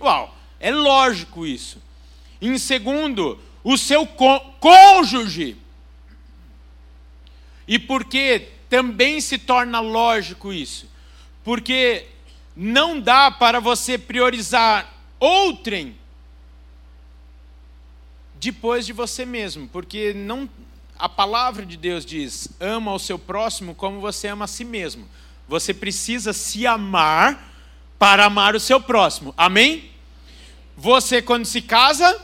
Uau, 0.00 0.36
é 0.58 0.70
lógico 0.70 1.46
isso. 1.46 1.82
Em 2.40 2.58
segundo, 2.58 3.38
o 3.62 3.76
seu 3.76 4.06
cônjuge. 4.06 5.56
E 7.66 7.78
por 7.78 8.04
que 8.04 8.48
também 8.68 9.20
se 9.20 9.38
torna 9.38 9.80
lógico 9.80 10.52
isso? 10.52 10.88
Porque 11.44 12.08
não 12.56 12.98
dá 12.98 13.30
para 13.30 13.60
você 13.60 13.98
priorizar 13.98 14.92
outrem 15.20 15.96
depois 18.34 18.84
de 18.84 18.92
você 18.92 19.24
mesmo, 19.24 19.68
porque 19.68 20.12
não 20.12 20.48
a 20.98 21.08
palavra 21.08 21.64
de 21.64 21.76
Deus 21.76 22.04
diz: 22.04 22.48
ama 22.60 22.92
o 22.92 22.98
seu 22.98 23.18
próximo 23.18 23.74
como 23.74 24.00
você 24.00 24.28
ama 24.28 24.44
a 24.44 24.48
si 24.48 24.64
mesmo. 24.64 25.08
Você 25.48 25.74
precisa 25.74 26.32
se 26.32 26.66
amar 26.66 27.52
para 27.98 28.24
amar 28.24 28.54
o 28.54 28.60
seu 28.60 28.80
próximo. 28.80 29.34
Amém? 29.36 29.90
Você 30.76 31.20
quando 31.20 31.44
se 31.44 31.60
casa, 31.60 32.20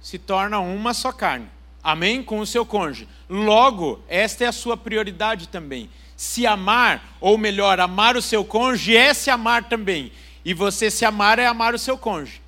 se 0.00 0.18
torna 0.18 0.58
uma 0.58 0.92
só 0.94 1.12
carne. 1.12 1.46
Amém? 1.82 2.22
Com 2.22 2.38
o 2.38 2.46
seu 2.46 2.64
cônjuge. 2.64 3.08
Logo, 3.28 4.00
esta 4.08 4.44
é 4.44 4.46
a 4.46 4.52
sua 4.52 4.76
prioridade 4.76 5.48
também. 5.48 5.88
Se 6.16 6.46
amar, 6.46 7.16
ou 7.20 7.36
melhor, 7.36 7.80
amar 7.80 8.16
o 8.16 8.22
seu 8.22 8.44
cônjuge 8.44 8.96
é 8.96 9.12
se 9.12 9.30
amar 9.30 9.64
também. 9.64 10.12
E 10.44 10.54
você 10.54 10.90
se 10.90 11.04
amar 11.04 11.38
é 11.38 11.46
amar 11.46 11.74
o 11.74 11.78
seu 11.78 11.96
cônjuge. 11.96 12.40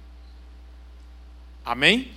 Amém? 1.65 2.11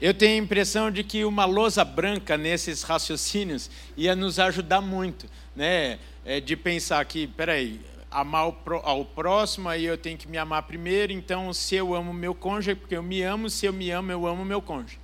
Eu 0.00 0.12
tenho 0.12 0.34
a 0.34 0.44
impressão 0.44 0.90
de 0.90 1.02
que 1.02 1.24
uma 1.24 1.44
lousa 1.44 1.84
branca 1.84 2.36
nesses 2.36 2.82
raciocínios 2.82 3.70
ia 3.96 4.14
nos 4.14 4.38
ajudar 4.38 4.80
muito, 4.80 5.26
né? 5.54 5.98
É 6.24 6.40
de 6.40 6.56
pensar 6.56 7.04
que, 7.04 7.26
peraí, 7.26 7.80
amar 8.10 8.52
ao 8.82 9.04
próximo, 9.04 9.68
aí 9.68 9.84
eu 9.84 9.96
tenho 9.96 10.18
que 10.18 10.28
me 10.28 10.38
amar 10.38 10.62
primeiro, 10.62 11.12
então 11.12 11.52
se 11.52 11.74
eu 11.74 11.94
amo 11.94 12.12
meu 12.12 12.34
cônjuge, 12.34 12.74
porque 12.74 12.96
eu 12.96 13.02
me 13.02 13.22
amo, 13.22 13.48
se 13.48 13.66
eu 13.66 13.72
me 13.72 13.90
amo, 13.90 14.10
eu 14.10 14.26
amo 14.26 14.44
meu 14.44 14.60
cônjuge. 14.60 14.98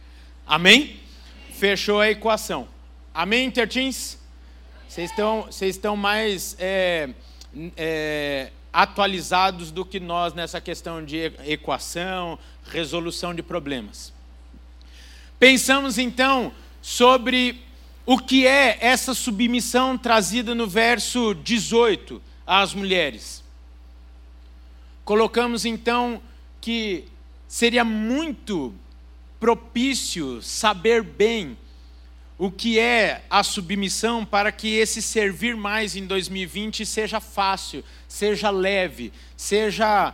Amém? 0.47 1.01
Fechou 1.53 2.01
a 2.01 2.11
equação. 2.11 2.69
Amém, 3.15 3.51
Tertins? 3.51 4.19
Vocês 4.93 5.11
estão, 5.11 5.43
vocês 5.45 5.77
estão 5.77 5.97
mais 5.97 6.55
é, 6.59 7.09
é, 7.79 8.53
atualizados 8.71 9.71
do 9.71 9.87
que 9.87 9.99
nós 9.99 10.35
nessa 10.35 10.61
questão 10.61 11.03
de 11.03 11.33
equação, 11.47 12.39
resolução 12.67 13.35
de 13.35 13.43
problemas. 13.43 14.13
Pensamos 15.39 15.97
então 15.97 16.53
sobre 16.83 17.63
o 18.05 18.19
que 18.19 18.47
é 18.47 18.77
essa 18.83 19.15
submissão 19.15 19.97
trazida 19.97 20.55
no 20.55 20.67
verso 20.67 21.33
18 21.37 22.21
às 22.47 22.75
mulheres. 22.75 23.43
Colocamos 25.07 25.65
então 25.65 26.21
que 26.61 27.07
seria 27.49 27.83
muito 27.83 28.75
propício 29.41 30.43
saber 30.43 31.03
bem 31.03 31.57
o 32.43 32.51
que 32.51 32.77
é 32.77 33.23
a 33.31 33.45
submissão 33.45 34.25
para 34.25 34.51
que 34.51 34.75
esse 34.75 35.01
servir 35.01 35.55
mais 35.55 35.95
em 35.95 36.05
2020 36.05 36.85
seja 36.85 37.21
fácil, 37.21 37.85
seja 38.09 38.51
leve, 38.51 39.13
seja 39.37 40.13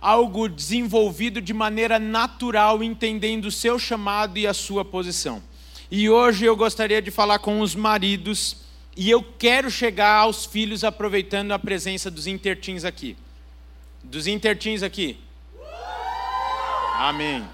algo 0.00 0.48
desenvolvido 0.48 1.40
de 1.40 1.52
maneira 1.52 1.98
natural, 1.98 2.80
entendendo 2.80 3.46
o 3.46 3.50
seu 3.50 3.76
chamado 3.76 4.38
e 4.38 4.46
a 4.46 4.54
sua 4.54 4.84
posição. 4.84 5.42
E 5.90 6.08
hoje 6.08 6.44
eu 6.44 6.54
gostaria 6.54 7.02
de 7.02 7.10
falar 7.10 7.40
com 7.40 7.58
os 7.58 7.74
maridos, 7.74 8.58
e 8.96 9.10
eu 9.10 9.20
quero 9.36 9.68
chegar 9.68 10.18
aos 10.18 10.44
filhos 10.44 10.84
aproveitando 10.84 11.50
a 11.50 11.58
presença 11.58 12.08
dos 12.08 12.28
intertins 12.28 12.84
aqui. 12.84 13.16
Dos 14.00 14.28
intertins 14.28 14.84
aqui. 14.84 15.18
Amém. 16.94 17.44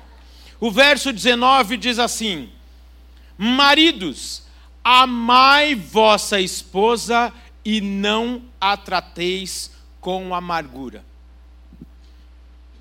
O 0.61 0.71
verso 0.71 1.11
19 1.11 1.79
diz 1.79 1.99
assim: 1.99 2.51
Maridos, 3.43 4.43
amai 4.85 5.75
vossa 5.75 6.39
esposa 6.39 7.33
e 7.65 7.81
não 7.81 8.43
a 8.61 8.77
trateis 8.77 9.71
com 9.99 10.35
amargura. 10.35 11.03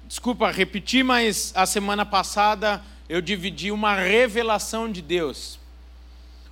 Desculpa 0.05 0.51
repetir, 0.51 1.01
mas 1.01 1.53
a 1.55 1.65
semana 1.65 2.05
passada 2.05 2.83
eu 3.07 3.21
dividi 3.21 3.71
uma 3.71 3.95
revelação 3.95 4.91
de 4.91 5.01
Deus, 5.01 5.57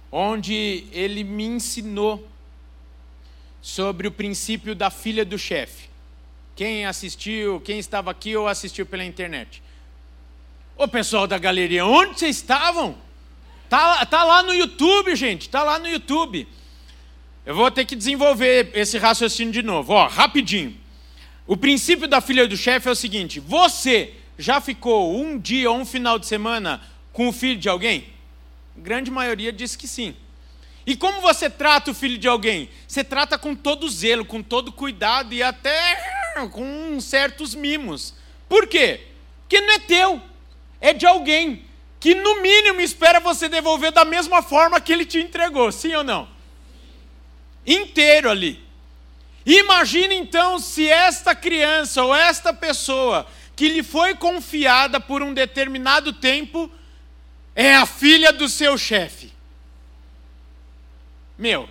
onde 0.09 0.85
ele 0.93 1.25
me 1.25 1.43
ensinou 1.43 2.25
sobre 3.61 4.07
o 4.07 4.11
princípio 4.11 4.73
da 4.73 4.89
filha 4.89 5.25
do 5.25 5.37
chefe. 5.37 5.89
Quem 6.55 6.85
assistiu, 6.85 7.59
quem 7.59 7.77
estava 7.77 8.09
aqui 8.11 8.37
ou 8.37 8.47
assistiu 8.47 8.85
pela 8.85 9.03
internet? 9.03 9.61
Ô 10.77 10.87
pessoal 10.87 11.27
da 11.27 11.37
galeria, 11.37 11.85
onde 11.85 12.17
vocês 12.17 12.37
estavam? 12.37 13.05
Tá, 13.69 14.05
tá 14.05 14.23
lá 14.23 14.43
no 14.43 14.53
YouTube, 14.53 15.15
gente, 15.15 15.49
tá 15.49 15.63
lá 15.63 15.77
no 15.77 15.87
YouTube. 15.87 16.47
Eu 17.45 17.55
vou 17.55 17.69
ter 17.69 17.85
que 17.85 17.95
desenvolver 17.95 18.71
esse 18.73 18.97
raciocínio 18.97 19.53
de 19.53 19.61
novo, 19.61 19.93
ó, 19.93 20.07
rapidinho. 20.07 20.77
O 21.45 21.55
princípio 21.55 22.07
da 22.07 22.19
filha 22.19 22.47
do 22.47 22.57
chefe 22.57 22.87
é 22.87 22.91
o 22.91 22.95
seguinte: 22.95 23.39
você 23.39 24.13
já 24.37 24.59
ficou 24.61 25.17
um 25.17 25.39
dia 25.39 25.71
ou 25.71 25.77
um 25.77 25.85
final 25.85 26.19
de 26.19 26.27
semana 26.27 26.81
com 27.13 27.27
o 27.27 27.33
filho 27.33 27.57
de 27.57 27.69
alguém? 27.69 28.09
A 28.77 28.81
grande 28.81 29.09
maioria 29.09 29.51
diz 29.51 29.75
que 29.75 29.87
sim. 29.87 30.15
E 30.85 30.95
como 30.95 31.19
você 31.19 31.49
trata 31.49 31.91
o 31.91 31.93
filho 31.93 32.17
de 32.17 32.27
alguém? 32.27 32.69
Você 32.87 33.03
trata 33.03 33.37
com 33.37 33.53
todo 33.53 33.89
zelo, 33.89 34.23
com 34.23 34.41
todo 34.41 34.71
cuidado 34.71 35.33
e 35.33 35.43
até 35.43 35.97
com 36.51 36.99
certos 37.01 37.53
mimos. 37.53 38.13
Por 38.47 38.67
quê? 38.67 39.01
Porque 39.41 39.59
não 39.59 39.73
é 39.73 39.79
teu, 39.79 40.21
é 40.79 40.93
de 40.93 41.05
alguém 41.05 41.66
que 41.99 42.13
no 42.13 42.41
mínimo 42.41 42.81
espera 42.81 43.19
você 43.19 43.49
devolver 43.49 43.91
da 43.91 44.05
mesma 44.05 44.41
forma 44.41 44.79
que 44.79 44.93
ele 44.93 45.05
te 45.05 45.19
entregou, 45.19 45.71
sim 45.71 45.93
ou 45.95 46.03
não? 46.03 46.27
Inteiro 47.65 48.29
ali. 48.29 48.63
Imagine 49.45 50.15
então 50.15 50.59
se 50.59 50.89
esta 50.89 51.33
criança 51.33 52.03
ou 52.03 52.13
esta 52.13 52.53
pessoa 52.53 53.25
que 53.55 53.69
lhe 53.69 53.81
foi 53.81 54.13
confiada 54.13 54.99
por 54.99 55.23
um 55.23 55.33
determinado 55.33 56.13
tempo 56.13 56.69
é 57.55 57.75
a 57.75 57.85
filha 57.85 58.31
do 58.31 58.47
seu 58.47 58.77
chefe. 58.77 59.33
Meu, 61.37 61.67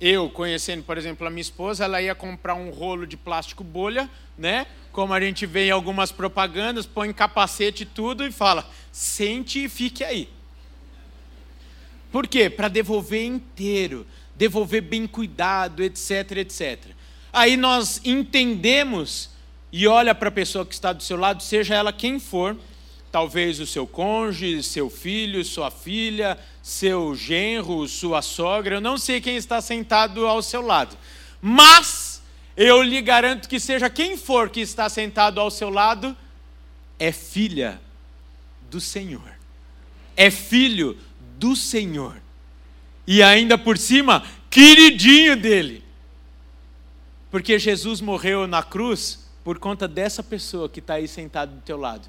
eu 0.00 0.28
conhecendo, 0.28 0.82
por 0.82 0.98
exemplo, 0.98 1.26
a 1.26 1.30
minha 1.30 1.40
esposa, 1.40 1.84
ela 1.84 2.02
ia 2.02 2.14
comprar 2.14 2.54
um 2.54 2.70
rolo 2.70 3.06
de 3.06 3.16
plástico 3.16 3.62
bolha, 3.62 4.10
né? 4.36 4.66
Como 4.92 5.14
a 5.14 5.20
gente 5.20 5.46
vê 5.46 5.68
em 5.68 5.70
algumas 5.70 6.12
propagandas, 6.12 6.86
põe 6.86 7.12
capacete 7.12 7.82
e 7.82 7.86
tudo 7.86 8.26
e 8.26 8.30
fala: 8.30 8.68
sente 8.92 9.64
e 9.64 9.68
fique 9.68 10.04
aí. 10.04 10.28
Por 12.12 12.26
quê? 12.26 12.50
Para 12.50 12.68
devolver 12.68 13.24
inteiro, 13.24 14.06
devolver 14.36 14.82
bem 14.82 15.06
cuidado, 15.06 15.82
etc, 15.82 16.32
etc. 16.36 16.78
Aí 17.32 17.56
nós 17.56 18.02
entendemos 18.04 19.30
e 19.72 19.86
olha 19.86 20.14
para 20.14 20.28
a 20.28 20.32
pessoa 20.32 20.66
que 20.66 20.74
está 20.74 20.92
do 20.92 21.02
seu 21.02 21.16
lado, 21.16 21.42
seja 21.42 21.74
ela 21.74 21.90
quem 21.90 22.20
for, 22.20 22.54
talvez 23.10 23.58
o 23.58 23.66
seu 23.66 23.86
cônjuge, 23.86 24.62
seu 24.62 24.90
filho, 24.90 25.42
sua 25.42 25.70
filha, 25.70 26.38
seu 26.62 27.14
genro, 27.14 27.88
sua 27.88 28.20
sogra, 28.20 28.76
eu 28.76 28.80
não 28.82 28.98
sei 28.98 29.18
quem 29.18 29.36
está 29.36 29.62
sentado 29.62 30.26
ao 30.26 30.42
seu 30.42 30.60
lado. 30.60 30.94
Mas 31.40 32.11
eu 32.56 32.82
lhe 32.82 33.00
garanto 33.00 33.48
que 33.48 33.58
seja 33.58 33.88
quem 33.88 34.16
for 34.16 34.50
que 34.50 34.60
está 34.60 34.88
sentado 34.88 35.40
ao 35.40 35.50
seu 35.50 35.70
lado, 35.70 36.16
é 36.98 37.10
filha 37.10 37.80
do 38.70 38.80
Senhor. 38.80 39.32
É 40.16 40.30
filho 40.30 40.98
do 41.38 41.56
Senhor. 41.56 42.16
E 43.06 43.22
ainda 43.22 43.56
por 43.56 43.78
cima, 43.78 44.24
queridinho 44.50 45.36
dele. 45.36 45.82
Porque 47.30 47.58
Jesus 47.58 48.00
morreu 48.00 48.46
na 48.46 48.62
cruz 48.62 49.26
por 49.42 49.58
conta 49.58 49.88
dessa 49.88 50.22
pessoa 50.22 50.68
que 50.68 50.80
está 50.80 50.94
aí 50.94 51.08
sentada 51.08 51.50
do 51.50 51.62
teu 51.62 51.76
lado. 51.76 52.08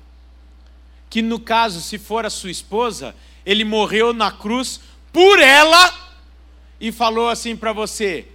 Que 1.10 1.22
no 1.22 1.40
caso, 1.40 1.82
se 1.82 1.98
for 1.98 2.26
a 2.26 2.30
sua 2.30 2.52
esposa, 2.52 3.16
ele 3.46 3.64
morreu 3.64 4.14
na 4.14 4.32
cruz 4.32 4.82
por 5.12 5.40
ela 5.40 5.94
e 6.80 6.92
falou 6.92 7.30
assim 7.30 7.56
para 7.56 7.72
você: 7.72 8.28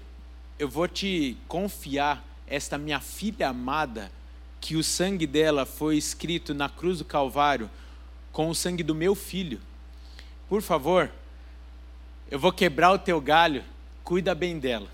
eu 0.58 0.68
vou 0.68 0.88
te 0.88 1.36
confiar 1.46 2.24
esta 2.46 2.76
minha 2.76 3.00
filha 3.00 3.48
amada, 3.48 4.10
que 4.60 4.74
o 4.76 4.82
sangue 4.82 5.26
dela 5.26 5.64
foi 5.64 5.96
escrito 5.96 6.52
na 6.52 6.68
cruz 6.68 6.98
do 6.98 7.04
Calvário 7.04 7.70
com 8.32 8.50
o 8.50 8.54
sangue 8.54 8.82
do 8.82 8.94
meu 8.94 9.14
filho. 9.14 9.60
Por 10.48 10.60
favor, 10.62 11.10
eu 12.30 12.38
vou 12.38 12.52
quebrar 12.52 12.92
o 12.92 12.98
teu 12.98 13.20
galho, 13.20 13.64
cuida 14.02 14.34
bem 14.34 14.58
dela. 14.58 14.88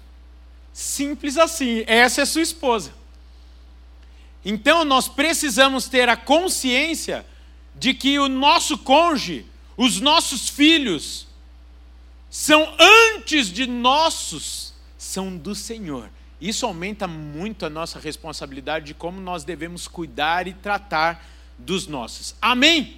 Simples 0.72 1.38
assim, 1.38 1.84
essa 1.86 2.22
é 2.22 2.24
sua 2.24 2.42
esposa. 2.42 2.92
Então 4.44 4.84
nós 4.84 5.08
precisamos 5.08 5.88
ter 5.88 6.08
a 6.08 6.16
consciência 6.16 7.24
de 7.74 7.94
que 7.94 8.18
o 8.18 8.28
nosso 8.28 8.76
cônjuge, 8.76 9.46
os 9.76 10.00
nossos 10.00 10.48
filhos, 10.48 11.26
são 12.28 12.74
antes 12.78 13.48
de 13.48 13.66
nossos, 13.66 14.73
do 15.36 15.54
Senhor. 15.54 16.10
Isso 16.40 16.66
aumenta 16.66 17.06
muito 17.06 17.64
a 17.64 17.70
nossa 17.70 17.98
responsabilidade 17.98 18.86
de 18.86 18.94
como 18.94 19.20
nós 19.20 19.44
devemos 19.44 19.86
cuidar 19.86 20.46
e 20.46 20.52
tratar 20.52 21.24
dos 21.58 21.86
nossos. 21.86 22.34
Amém? 22.42 22.96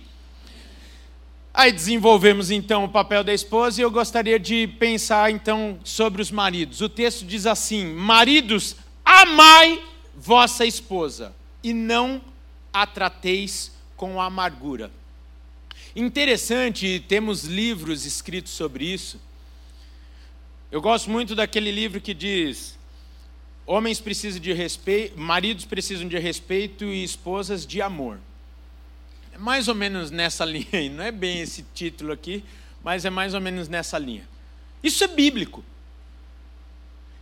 Aí 1.53 1.73
desenvolvemos 1.73 2.51
então 2.51 2.85
o 2.85 2.89
papel 2.89 3.25
da 3.25 3.33
esposa 3.33 3.81
e 3.81 3.85
eu 3.85 3.91
gostaria 3.91 4.39
de 4.39 4.67
pensar 4.79 5.31
então 5.31 5.79
sobre 5.85 6.21
os 6.21 6.31
maridos. 6.31 6.81
O 6.81 6.89
texto 6.89 7.25
diz 7.25 7.47
assim: 7.47 7.87
Maridos, 7.87 8.77
amai 9.05 9.83
vossa 10.15 10.67
esposa 10.67 11.35
e 11.63 11.73
não 11.73 12.21
a 12.73 12.87
trateis 12.87 13.73
com 13.97 14.21
amargura. 14.21 14.91
Interessante, 15.95 17.03
temos 17.09 17.45
livros 17.45 18.05
escritos 18.05 18.53
sobre 18.53 18.85
isso. 18.85 19.19
Eu 20.77 20.83
gosto 20.83 21.11
muito 21.11 21.35
daquele 21.35 21.71
livro 21.71 22.03
que 22.03 22.13
diz: 22.13 22.79
Homens 23.65 23.99
precisam 23.99 24.39
de 24.39 24.53
respeito, 24.53 25.19
maridos 25.19 25.65
precisam 25.65 26.07
de 26.07 26.19
respeito 26.19 26.85
e 26.85 27.03
esposas 27.03 27.67
de 27.67 27.81
amor. 27.81 28.19
É 29.33 29.39
mais 29.39 29.69
ou 29.69 29.75
menos 29.75 30.11
nessa 30.11 30.45
linha 30.45 30.67
aí, 30.75 30.91
não 30.91 31.03
é 31.03 31.11
bem 31.11 31.41
esse 31.41 31.65
título 31.75 32.13
aqui, 32.13 32.45
mas 32.85 33.07
é 33.07 33.11
mais 33.11 33.33
ou 33.33 33.41
menos 33.41 33.71
nessa 33.71 33.99
linha. 33.99 34.29
Isso 34.83 35.03
é 35.03 35.09
bíblico. 35.09 35.65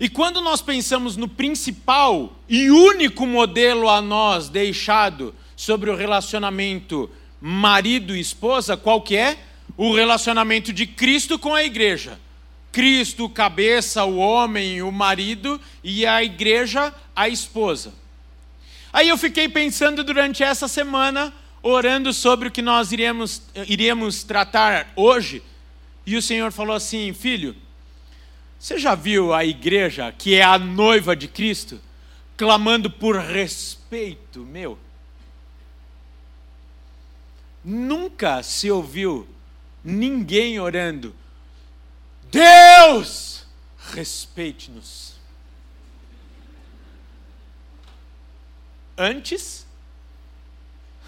E 0.00 0.08
quando 0.08 0.40
nós 0.40 0.60
pensamos 0.60 1.16
no 1.16 1.28
principal 1.28 2.36
e 2.48 2.72
único 2.72 3.24
modelo 3.24 3.88
a 3.88 4.02
nós 4.02 4.48
deixado 4.48 5.32
sobre 5.54 5.90
o 5.90 5.94
relacionamento 5.94 7.08
marido 7.40 8.16
e 8.16 8.20
esposa, 8.20 8.76
qual 8.76 9.00
que 9.00 9.16
é? 9.16 9.38
O 9.76 9.94
relacionamento 9.94 10.72
de 10.72 10.88
Cristo 10.88 11.38
com 11.38 11.54
a 11.54 11.62
igreja. 11.62 12.18
Cristo, 12.74 13.28
cabeça, 13.28 14.04
o 14.04 14.16
homem, 14.16 14.82
o 14.82 14.90
marido, 14.90 15.60
e 15.84 16.04
a 16.04 16.24
igreja, 16.24 16.92
a 17.14 17.28
esposa. 17.28 17.94
Aí 18.92 19.08
eu 19.08 19.16
fiquei 19.16 19.48
pensando 19.48 20.02
durante 20.02 20.42
essa 20.42 20.66
semana 20.66 21.32
orando 21.62 22.12
sobre 22.12 22.48
o 22.48 22.50
que 22.50 22.60
nós 22.60 22.90
iremos, 22.90 23.42
iríamos 23.68 24.24
tratar 24.24 24.92
hoje, 24.96 25.40
e 26.04 26.16
o 26.16 26.22
Senhor 26.22 26.50
falou 26.50 26.74
assim: 26.74 27.12
Filho, 27.12 27.54
você 28.58 28.76
já 28.76 28.96
viu 28.96 29.32
a 29.32 29.44
igreja, 29.44 30.12
que 30.12 30.34
é 30.34 30.42
a 30.42 30.58
noiva 30.58 31.14
de 31.14 31.28
Cristo, 31.28 31.80
clamando 32.36 32.90
por 32.90 33.16
respeito 33.16 34.40
meu? 34.40 34.76
Nunca 37.64 38.42
se 38.42 38.68
ouviu 38.68 39.28
ninguém 39.84 40.58
orando, 40.58 41.14
Deus, 42.34 43.46
respeite-nos. 43.92 45.14
Antes, 48.96 49.64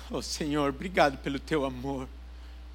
Oh 0.08 0.22
Senhor, 0.22 0.68
obrigado 0.68 1.18
pelo 1.18 1.38
teu 1.38 1.64
amor. 1.64 2.08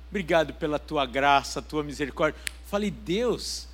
Obrigado 0.10 0.54
pela 0.54 0.78
tua 0.78 1.06
graça, 1.06 1.62
tua 1.62 1.82
misericórdia. 1.82 2.40
Falei, 2.68 2.92
Deus, 2.92 3.68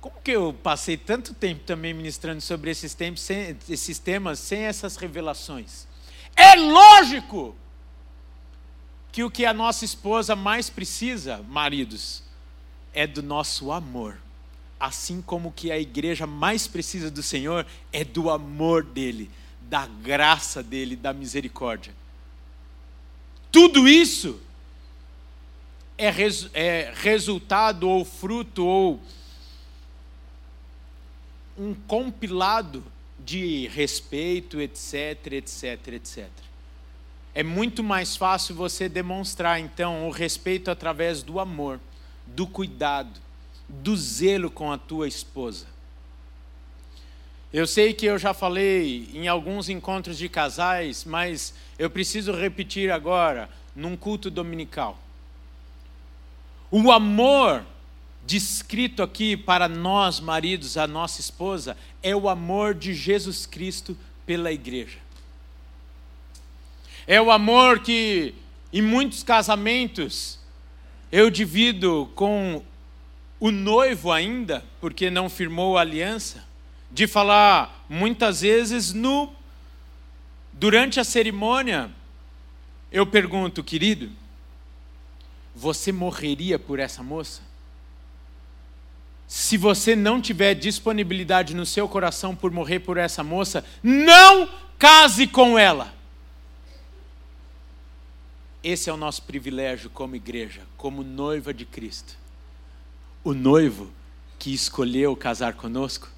como 0.00 0.20
que 0.22 0.30
eu 0.30 0.52
passei 0.52 0.96
tanto 0.96 1.34
tempo 1.34 1.64
também 1.64 1.92
ministrando 1.92 2.40
sobre 2.40 2.70
esses, 2.70 2.94
tempos, 2.94 3.22
sem, 3.22 3.56
esses 3.68 3.98
temas 3.98 4.38
sem 4.38 4.60
essas 4.60 4.96
revelações? 4.96 5.88
É 6.36 6.54
lógico 6.54 7.56
que 9.10 9.24
o 9.24 9.30
que 9.30 9.44
a 9.44 9.52
nossa 9.52 9.84
esposa 9.84 10.36
mais 10.36 10.70
precisa, 10.70 11.44
maridos, 11.48 12.22
é 12.92 13.06
do 13.06 13.22
nosso 13.22 13.72
amor. 13.72 14.18
Assim 14.78 15.20
como 15.20 15.52
que 15.52 15.72
a 15.72 15.78
igreja 15.78 16.26
mais 16.26 16.66
precisa 16.66 17.10
do 17.10 17.22
Senhor 17.22 17.66
é 17.92 18.04
do 18.04 18.30
amor 18.30 18.84
dele, 18.84 19.30
da 19.62 19.86
graça 19.86 20.62
dele, 20.62 20.94
da 20.94 21.12
misericórdia. 21.12 21.92
Tudo 23.50 23.88
isso 23.88 24.40
é, 25.96 26.10
res, 26.10 26.48
é 26.54 26.92
resultado 26.94 27.88
ou 27.88 28.04
fruto 28.04 28.64
ou 28.64 29.00
um 31.58 31.74
compilado 31.74 32.84
de 33.18 33.66
respeito, 33.68 34.60
etc, 34.60 35.32
etc, 35.32 35.88
etc. 35.88 36.28
É 37.34 37.42
muito 37.42 37.82
mais 37.82 38.16
fácil 38.16 38.54
você 38.54 38.88
demonstrar, 38.88 39.60
então, 39.60 40.08
o 40.08 40.10
respeito 40.10 40.70
através 40.70 41.22
do 41.22 41.40
amor, 41.40 41.80
do 42.34 42.46
cuidado, 42.46 43.20
do 43.68 43.96
zelo 43.96 44.50
com 44.50 44.72
a 44.72 44.78
tua 44.78 45.06
esposa. 45.06 45.66
Eu 47.52 47.66
sei 47.66 47.94
que 47.94 48.06
eu 48.06 48.18
já 48.18 48.34
falei 48.34 49.08
em 49.14 49.26
alguns 49.26 49.68
encontros 49.68 50.18
de 50.18 50.28
casais, 50.28 51.04
mas 51.04 51.54
eu 51.78 51.88
preciso 51.88 52.32
repetir 52.32 52.90
agora, 52.90 53.48
num 53.74 53.96
culto 53.96 54.30
dominical. 54.30 54.98
O 56.70 56.92
amor 56.92 57.64
descrito 58.26 59.02
aqui 59.02 59.34
para 59.34 59.66
nós, 59.66 60.20
maridos, 60.20 60.76
a 60.76 60.86
nossa 60.86 61.20
esposa, 61.20 61.76
é 62.02 62.14
o 62.14 62.28
amor 62.28 62.74
de 62.74 62.92
Jesus 62.92 63.46
Cristo 63.46 63.96
pela 64.26 64.52
igreja. 64.52 64.98
É 67.06 67.18
o 67.22 67.30
amor 67.30 67.80
que, 67.80 68.34
em 68.70 68.82
muitos 68.82 69.22
casamentos, 69.22 70.37
eu 71.10 71.30
divido 71.30 72.10
com 72.14 72.62
o 73.40 73.50
noivo 73.50 74.12
ainda, 74.12 74.64
porque 74.80 75.10
não 75.10 75.28
firmou 75.28 75.78
a 75.78 75.82
aliança 75.82 76.46
de 76.90 77.06
falar 77.06 77.84
muitas 77.88 78.40
vezes 78.40 78.92
no 78.92 79.32
durante 80.52 80.98
a 80.98 81.04
cerimônia 81.04 81.90
eu 82.90 83.06
pergunto, 83.06 83.62
querido, 83.62 84.10
você 85.54 85.92
morreria 85.92 86.58
por 86.58 86.78
essa 86.78 87.02
moça? 87.02 87.42
Se 89.26 89.58
você 89.58 89.94
não 89.94 90.22
tiver 90.22 90.54
disponibilidade 90.54 91.54
no 91.54 91.66
seu 91.66 91.86
coração 91.86 92.34
por 92.34 92.50
morrer 92.50 92.78
por 92.80 92.96
essa 92.96 93.22
moça, 93.22 93.62
não 93.82 94.48
case 94.78 95.26
com 95.26 95.58
ela. 95.58 95.94
Esse 98.62 98.90
é 98.90 98.92
o 98.92 98.96
nosso 98.96 99.22
privilégio 99.22 99.88
como 99.90 100.16
igreja, 100.16 100.62
como 100.76 101.02
noiva 101.02 101.54
de 101.54 101.64
Cristo. 101.64 102.16
O 103.22 103.32
noivo 103.32 103.90
que 104.38 104.52
escolheu 104.52 105.14
casar 105.16 105.54
conosco 105.54 106.08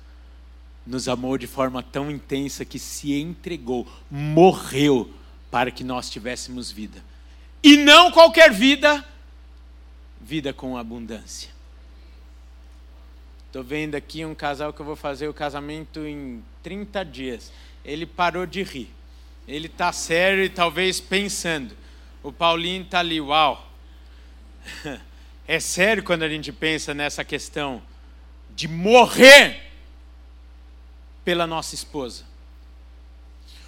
nos 0.86 1.08
amou 1.08 1.36
de 1.36 1.46
forma 1.46 1.82
tão 1.82 2.10
intensa 2.10 2.64
que 2.64 2.78
se 2.78 3.12
entregou, 3.12 3.86
morreu 4.10 5.10
para 5.50 5.70
que 5.70 5.84
nós 5.84 6.08
tivéssemos 6.08 6.70
vida. 6.70 7.04
E 7.62 7.76
não 7.76 8.10
qualquer 8.10 8.52
vida, 8.52 9.04
vida 10.20 10.52
com 10.52 10.76
abundância. 10.76 11.50
Estou 13.46 13.62
vendo 13.62 13.96
aqui 13.96 14.24
um 14.24 14.34
casal 14.34 14.72
que 14.72 14.80
eu 14.80 14.86
vou 14.86 14.96
fazer 14.96 15.28
o 15.28 15.34
casamento 15.34 16.06
em 16.06 16.42
30 16.62 17.04
dias. 17.04 17.52
Ele 17.84 18.06
parou 18.06 18.46
de 18.46 18.62
rir. 18.62 18.88
Ele 19.46 19.66
está 19.66 19.92
sério 19.92 20.44
e 20.44 20.48
talvez 20.48 21.00
pensando. 21.00 21.74
O 22.22 22.32
Paulinho 22.32 22.82
está 22.82 23.00
ali, 23.00 23.20
uau. 23.20 23.66
É 25.48 25.58
sério 25.58 26.04
quando 26.04 26.22
a 26.22 26.28
gente 26.28 26.52
pensa 26.52 26.94
nessa 26.94 27.24
questão 27.24 27.82
de 28.54 28.68
morrer 28.68 29.60
pela 31.24 31.44
nossa 31.44 31.74
esposa. 31.74 32.24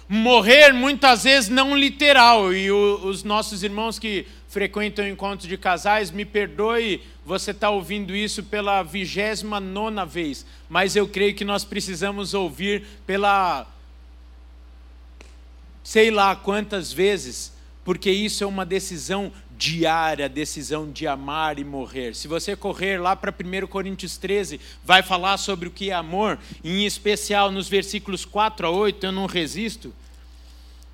Morrer 0.07 0.71
muitas 0.71 1.23
vezes 1.23 1.49
não 1.49 1.77
literal, 1.77 2.53
e 2.53 2.71
o, 2.71 3.05
os 3.05 3.23
nossos 3.23 3.63
irmãos 3.63 3.99
que 3.99 4.27
frequentam 4.47 5.07
encontros 5.07 5.49
de 5.49 5.57
casais, 5.57 6.11
me 6.11 6.23
perdoe, 6.23 7.01
você 7.25 7.51
está 7.51 7.69
ouvindo 7.69 8.15
isso 8.15 8.43
pela 8.43 8.83
vigésima 8.83 9.59
nona 9.59 10.05
vez, 10.05 10.45
mas 10.69 10.95
eu 10.95 11.07
creio 11.07 11.33
que 11.33 11.43
nós 11.43 11.65
precisamos 11.65 12.33
ouvir 12.33 12.85
pela 13.05 13.67
sei 15.83 16.11
lá 16.11 16.35
quantas 16.35 16.93
vezes, 16.93 17.51
porque 17.83 18.09
isso 18.11 18.43
é 18.43 18.47
uma 18.47 18.65
decisão 18.65 19.31
diária 19.63 20.27
decisão 20.27 20.91
de 20.91 21.07
amar 21.07 21.57
e 21.57 21.63
morrer. 21.63 22.15
Se 22.15 22.27
você 22.27 22.55
correr 22.55 22.99
lá 22.99 23.15
para 23.15 23.31
1 23.31 23.67
Coríntios 23.67 24.17
13, 24.17 24.59
vai 24.83 25.01
falar 25.01 25.37
sobre 25.37 25.69
o 25.69 25.71
que 25.71 25.89
é 25.89 25.93
amor, 25.93 26.37
em 26.63 26.85
especial 26.85 27.49
nos 27.49 27.69
versículos 27.69 28.25
4 28.25 28.67
a 28.67 28.69
8, 28.69 29.05
eu 29.05 29.11
não 29.11 29.25
resisto. 29.25 29.93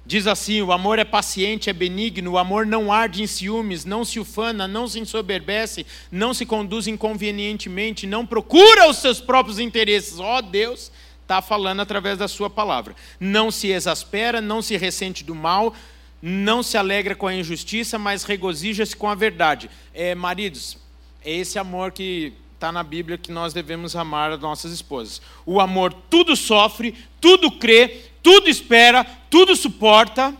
Diz 0.05 0.27
assim: 0.27 0.61
o 0.61 0.71
amor 0.71 0.99
é 0.99 1.03
paciente, 1.03 1.69
é 1.69 1.73
benigno, 1.73 2.31
o 2.31 2.37
amor 2.37 2.65
não 2.65 2.91
arde 2.91 3.23
em 3.23 3.27
ciúmes, 3.27 3.85
não 3.85 4.05
se 4.05 4.19
ufana, 4.19 4.67
não 4.67 4.87
se 4.87 4.99
ensoberbece, 4.99 5.85
não 6.11 6.33
se 6.33 6.45
conduz 6.45 6.87
inconvenientemente, 6.87 8.07
não 8.07 8.25
procura 8.25 8.89
os 8.89 8.97
seus 8.97 9.19
próprios 9.19 9.59
interesses. 9.59 10.19
Ó 10.19 10.37
oh, 10.37 10.41
Deus, 10.41 10.91
está 11.21 11.41
falando 11.41 11.81
através 11.81 12.17
da 12.17 12.27
sua 12.27 12.49
palavra. 12.49 12.95
Não 13.19 13.51
se 13.51 13.67
exaspera, 13.67 14.41
não 14.41 14.61
se 14.61 14.75
ressente 14.77 15.23
do 15.23 15.35
mal, 15.35 15.75
não 16.21 16.61
se 16.61 16.77
alegra 16.77 17.15
com 17.15 17.27
a 17.27 17.33
injustiça, 17.33 17.97
mas 17.97 18.23
regozija-se 18.23 18.95
com 18.95 19.07
a 19.07 19.15
verdade. 19.15 19.69
É, 19.93 20.13
maridos, 20.13 20.77
é 21.23 21.31
esse 21.31 21.57
amor 21.57 21.91
que 21.91 22.33
está 22.55 22.71
na 22.71 22.83
Bíblia 22.83 23.17
que 23.17 23.31
nós 23.31 23.53
devemos 23.53 23.95
amar 23.95 24.33
as 24.33 24.39
nossas 24.39 24.71
esposas. 24.71 25.21
O 25.45 25.61
amor 25.61 25.93
tudo 26.09 26.35
sofre, 26.35 26.93
tudo 27.21 27.51
crê, 27.51 28.03
tudo 28.21 28.49
espera, 28.49 29.05
tudo 29.29 29.55
suporta. 29.55 30.35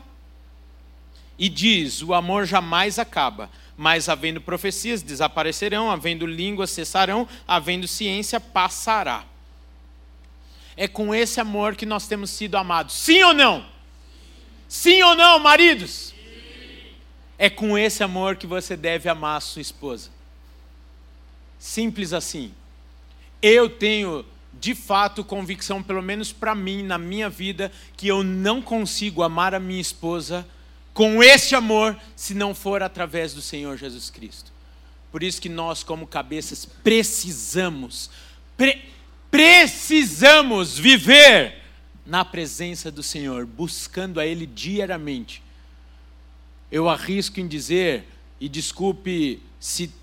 E 1.37 1.47
diz: 1.47 2.03
o 2.03 2.13
amor 2.13 2.45
jamais 2.45 2.99
acaba. 2.99 3.49
Mas 3.77 4.09
havendo 4.09 4.41
profecias, 4.41 5.01
desaparecerão, 5.01 5.89
havendo 5.89 6.25
línguas, 6.25 6.69
cessarão, 6.69 7.25
havendo 7.47 7.87
ciência, 7.87 8.37
passará. 8.37 9.23
É 10.75 10.85
com 10.85 11.15
esse 11.15 11.39
amor 11.39 11.77
que 11.77 11.85
nós 11.85 12.05
temos 12.05 12.29
sido 12.29 12.55
amados. 12.55 12.95
Sim 12.95 13.23
ou 13.23 13.33
não? 13.33 13.65
Sim 14.69 15.01
ou 15.01 15.15
não, 15.15 15.39
maridos? 15.39 16.13
É 17.39 17.49
com 17.49 17.75
esse 17.75 18.03
amor 18.03 18.35
que 18.35 18.45
você 18.45 18.77
deve 18.77 19.09
amar 19.09 19.37
a 19.37 19.41
sua 19.41 19.63
esposa. 19.63 20.11
Simples 21.57 22.13
assim. 22.13 22.53
Eu 23.41 23.67
tenho, 23.67 24.23
de 24.53 24.75
fato, 24.75 25.23
convicção, 25.23 25.81
pelo 25.81 26.03
menos 26.03 26.31
para 26.31 26.53
mim, 26.53 26.83
na 26.83 26.99
minha 26.99 27.29
vida, 27.29 27.71
que 27.97 28.07
eu 28.07 28.23
não 28.23 28.61
consigo 28.61 29.23
amar 29.23 29.55
a 29.55 29.59
minha 29.59 29.81
esposa 29.81 30.47
com 30.93 31.23
esse 31.23 31.55
amor 31.55 31.97
se 32.15 32.35
não 32.35 32.53
for 32.53 32.83
através 32.83 33.33
do 33.33 33.41
Senhor 33.41 33.75
Jesus 33.75 34.11
Cristo. 34.11 34.51
Por 35.11 35.23
isso 35.23 35.41
que 35.41 35.49
nós, 35.49 35.81
como 35.81 36.05
cabeças, 36.05 36.65
precisamos, 36.65 38.11
pre 38.55 38.87
precisamos 39.31 40.77
viver 40.77 41.58
na 42.09 42.25
presença 42.25 42.89
do 42.91 43.03
Senhor, 43.03 43.45
buscando 43.45 44.19
a 44.19 44.25
Ele 44.25 44.47
diariamente. 44.47 45.43
Eu 46.71 46.89
arrisco 46.89 47.39
em 47.39 47.47
dizer, 47.47 48.05
e 48.39 48.49
desculpe 48.49 49.41
se 49.59 49.93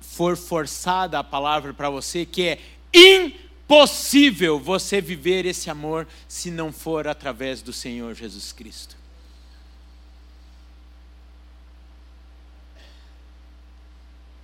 for 0.00 0.38
forçada 0.38 1.18
a 1.18 1.24
palavra 1.24 1.74
para 1.74 1.90
você, 1.90 2.24
que 2.24 2.48
é 2.48 2.58
impossível 2.94 4.58
você 4.58 5.02
viver 5.02 5.44
esse 5.44 5.68
amor 5.68 6.08
se 6.26 6.50
não 6.50 6.72
for 6.72 7.06
através 7.06 7.60
do 7.60 7.74
Senhor 7.74 8.14
Jesus 8.14 8.52
Cristo. 8.52 8.96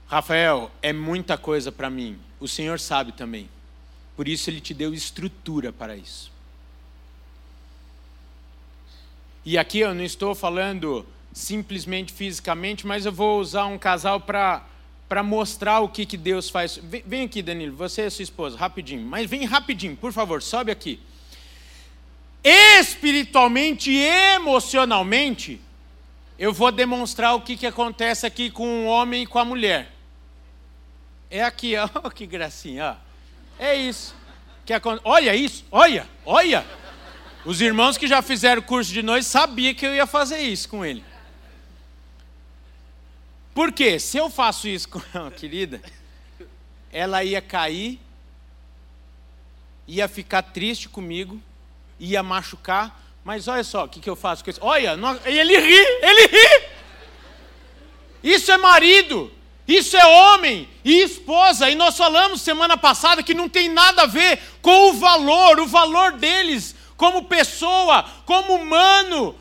Rafael, 0.06 0.70
é 0.82 0.92
muita 0.92 1.38
coisa 1.38 1.72
para 1.72 1.88
mim. 1.88 2.18
O 2.38 2.46
Senhor 2.46 2.78
sabe 2.78 3.12
também. 3.12 3.48
Por 4.14 4.28
isso 4.28 4.50
ele 4.50 4.60
te 4.60 4.74
deu 4.74 4.92
estrutura 4.92 5.72
para 5.72 5.96
isso. 5.96 6.35
E 9.46 9.56
aqui 9.56 9.78
eu 9.78 9.94
não 9.94 10.02
estou 10.02 10.34
falando 10.34 11.06
simplesmente 11.32 12.12
fisicamente, 12.12 12.84
mas 12.84 13.06
eu 13.06 13.12
vou 13.12 13.38
usar 13.40 13.66
um 13.66 13.78
casal 13.78 14.18
para 14.18 15.22
mostrar 15.22 15.78
o 15.78 15.88
que, 15.88 16.04
que 16.04 16.16
Deus 16.16 16.50
faz. 16.50 16.80
Vem, 16.82 17.04
vem, 17.06 17.24
aqui, 17.26 17.40
Danilo, 17.42 17.76
você 17.76 18.06
e 18.06 18.10
sua 18.10 18.24
esposa, 18.24 18.58
rapidinho. 18.58 19.06
Mas 19.06 19.30
vem 19.30 19.44
rapidinho, 19.44 19.96
por 19.96 20.12
favor, 20.12 20.42
sobe 20.42 20.72
aqui. 20.72 20.98
Espiritualmente 22.42 23.88
e 23.88 24.02
emocionalmente, 24.34 25.60
eu 26.36 26.52
vou 26.52 26.72
demonstrar 26.72 27.36
o 27.36 27.40
que, 27.40 27.56
que 27.56 27.68
acontece 27.68 28.26
aqui 28.26 28.50
com 28.50 28.66
o 28.66 28.86
homem 28.86 29.22
e 29.22 29.26
com 29.28 29.38
a 29.38 29.44
mulher. 29.44 29.92
É 31.30 31.44
aqui, 31.44 31.74
ó, 31.76 31.86
que 32.10 32.26
gracinha, 32.26 32.96
ó. 33.60 33.62
É 33.62 33.76
isso. 33.76 34.12
Que 34.64 34.72
Olha 35.04 35.36
isso, 35.36 35.64
olha, 35.70 36.04
olha. 36.24 36.66
Os 37.46 37.60
irmãos 37.60 37.96
que 37.96 38.08
já 38.08 38.20
fizeram 38.22 38.60
curso 38.60 38.92
de 38.92 39.04
noite 39.04 39.24
sabiam 39.24 39.72
que 39.72 39.86
eu 39.86 39.94
ia 39.94 40.04
fazer 40.04 40.40
isso 40.40 40.68
com 40.68 40.84
ele. 40.84 41.04
Por 43.54 43.70
quê? 43.70 44.00
Se 44.00 44.18
eu 44.18 44.28
faço 44.28 44.66
isso 44.66 44.88
com 44.88 45.00
a 45.14 45.30
querida, 45.30 45.80
ela 46.92 47.22
ia 47.22 47.40
cair, 47.40 48.00
ia 49.86 50.08
ficar 50.08 50.42
triste 50.42 50.88
comigo, 50.88 51.40
ia 52.00 52.20
machucar, 52.20 53.00
mas 53.24 53.46
olha 53.46 53.62
só 53.62 53.84
o 53.84 53.88
que, 53.88 54.00
que 54.00 54.10
eu 54.10 54.16
faço 54.16 54.42
com 54.42 54.50
isso. 54.50 54.60
Olha, 54.60 54.98
ele 55.24 55.56
ri, 55.56 55.86
ele 56.02 56.26
ri. 56.26 56.68
Isso 58.24 58.50
é 58.50 58.56
marido, 58.56 59.32
isso 59.68 59.96
é 59.96 60.04
homem 60.04 60.68
e 60.84 61.00
esposa. 61.00 61.70
E 61.70 61.76
nós 61.76 61.96
falamos 61.96 62.40
semana 62.40 62.76
passada 62.76 63.22
que 63.22 63.34
não 63.34 63.48
tem 63.48 63.68
nada 63.68 64.02
a 64.02 64.06
ver 64.06 64.40
com 64.60 64.90
o 64.90 64.94
valor, 64.94 65.60
o 65.60 65.66
valor 65.68 66.10
deles 66.14 66.74
como 66.96 67.24
pessoa, 67.24 68.04
como 68.24 68.54
humano, 68.54 69.34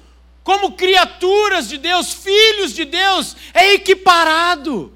como 0.44 0.74
criaturas 0.74 1.68
de 1.68 1.78
Deus, 1.78 2.14
filhos 2.14 2.74
de 2.74 2.86
Deus, 2.86 3.36
é 3.54 3.74
equiparado. 3.74 4.94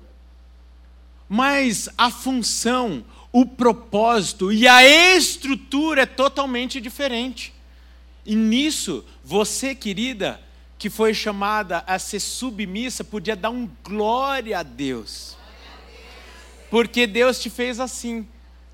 Mas 1.28 1.90
a 1.98 2.12
função, 2.12 3.04
o 3.32 3.46
propósito 3.46 4.52
e 4.52 4.68
a 4.68 4.86
estrutura 4.86 6.04
é 6.04 6.06
totalmente 6.06 6.82
diferente. 6.82 7.54
E 8.26 8.36
nisso, 8.36 9.06
você, 9.24 9.74
querida, 9.74 10.40
que 10.78 10.90
foi 10.90 11.14
chamada 11.14 11.84
a 11.88 11.98
ser 11.98 12.20
submissa, 12.20 13.04
podia 13.04 13.36
dar 13.36 13.50
um 13.50 13.70
glória 13.84 14.60
a 14.60 14.64
Deus. 14.64 15.36
Porque 16.70 17.08
Deus 17.08 17.40
te 17.40 17.50
fez 17.50 17.80
assim, 17.80 18.28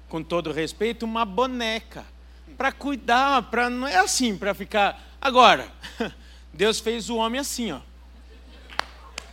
com 0.09 0.21
todo 0.21 0.51
respeito, 0.51 1.05
uma 1.05 1.23
boneca 1.23 2.14
para 2.57 2.71
cuidar, 2.71 3.43
para 3.43 3.69
não 3.69 3.87
é 3.87 3.97
assim, 3.97 4.37
para 4.37 4.53
ficar. 4.53 5.01
Agora, 5.21 5.67
Deus 6.53 6.79
fez 6.79 7.09
o 7.09 7.17
homem 7.17 7.39
assim, 7.39 7.71
ó. 7.71 7.79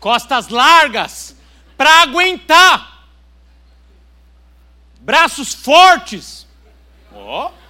Costas 0.00 0.48
largas 0.48 1.37
para 1.76 2.02
aguentar. 2.02 3.06
Braços 5.00 5.54
fortes. 5.54 6.46
Ó. 7.12 7.48
Oh. 7.48 7.62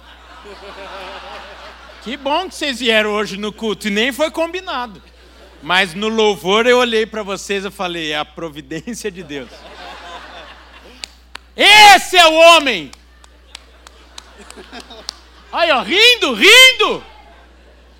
Que 2.03 2.17
bom 2.17 2.49
que 2.49 2.55
vocês 2.55 2.79
vieram 2.79 3.11
hoje 3.11 3.37
no 3.37 3.53
culto 3.53 3.87
e 3.87 3.91
nem 3.91 4.11
foi 4.11 4.29
combinado. 4.29 5.01
Mas 5.61 5.93
no 5.93 6.09
louvor 6.09 6.65
eu 6.65 6.79
olhei 6.79 7.05
para 7.05 7.23
vocês 7.23 7.63
e 7.63 7.71
falei: 7.71 8.11
é 8.11 8.17
a 8.17 8.25
providência 8.25 9.09
de 9.09 9.23
Deus. 9.23 9.49
Esse 11.55 12.17
é 12.17 12.27
o 12.27 12.33
homem 12.33 12.91
Aí, 15.53 15.69
ó, 15.69 15.83
rindo, 15.83 16.33
rindo. 16.33 17.03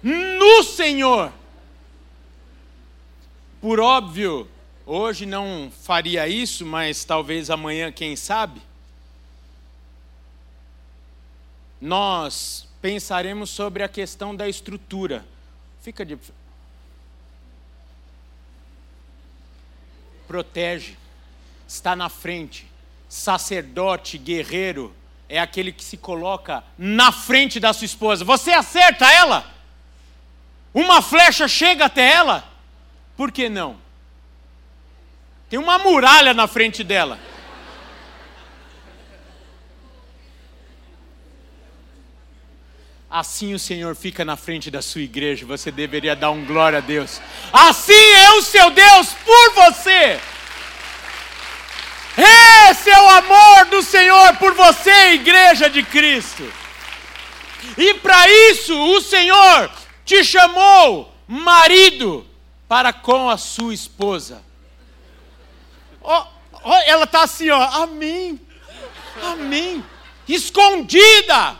No 0.01 0.63
Senhor. 0.63 1.31
Por 3.61 3.79
óbvio, 3.79 4.49
hoje 4.87 5.27
não 5.27 5.71
faria 5.83 6.27
isso, 6.27 6.65
mas 6.65 7.05
talvez 7.05 7.51
amanhã, 7.51 7.91
quem 7.91 8.15
sabe. 8.15 8.59
Nós 11.79 12.67
pensaremos 12.81 13.51
sobre 13.51 13.83
a 13.83 13.87
questão 13.87 14.35
da 14.35 14.49
estrutura. 14.49 15.23
Fica 15.83 16.03
de. 16.03 16.17
Protege, 20.27 20.97
está 21.67 21.95
na 21.95 22.09
frente, 22.09 22.65
sacerdote, 23.07 24.17
guerreiro 24.17 24.91
é 25.33 25.39
aquele 25.39 25.71
que 25.71 25.83
se 25.83 25.97
coloca 25.97 26.63
na 26.77 27.11
frente 27.11 27.59
da 27.59 27.73
sua 27.73 27.85
esposa. 27.85 28.23
Você 28.23 28.51
acerta 28.51 29.11
ela? 29.11 29.43
Uma 30.71 31.01
flecha 31.01 31.47
chega 31.47 31.85
até 31.85 32.07
ela? 32.07 32.47
Por 33.17 33.31
que 33.31 33.49
não? 33.49 33.75
Tem 35.49 35.57
uma 35.57 35.79
muralha 35.79 36.35
na 36.35 36.45
frente 36.45 36.83
dela. 36.83 37.19
Assim 43.09 43.55
o 43.55 43.59
Senhor 43.59 43.95
fica 43.95 44.23
na 44.23 44.35
frente 44.35 44.69
da 44.69 44.83
sua 44.83 45.01
igreja, 45.01 45.47
você 45.47 45.71
deveria 45.71 46.15
dar 46.15 46.29
um 46.29 46.45
glória 46.45 46.77
a 46.77 46.81
Deus. 46.81 47.19
Assim 47.51 47.91
é 47.93 48.33
o 48.33 48.41
seu 48.43 48.69
Deus 48.69 49.15
por 49.25 49.53
você. 49.55 50.19
Esse 52.17 52.89
é 52.89 53.01
o 53.01 53.09
amor 53.09 53.65
do 53.65 53.81
Senhor 53.81 54.35
por 54.37 54.53
você, 54.53 55.13
igreja 55.13 55.69
de 55.69 55.81
Cristo. 55.83 56.43
E 57.77 57.95
para 57.95 58.29
isso 58.49 58.77
o 58.77 59.01
Senhor 59.01 59.71
te 60.05 60.23
chamou 60.23 61.13
marido 61.27 62.25
para 62.67 62.93
com 62.93 63.29
a 63.29 63.37
sua 63.37 63.73
esposa. 63.73 64.43
Oh, 66.01 66.25
oh, 66.63 66.73
ela 66.85 67.05
está 67.05 67.23
assim, 67.23 67.49
ó, 67.49 67.61
amém, 67.83 68.39
amém, 69.21 69.83
escondida, 70.27 71.55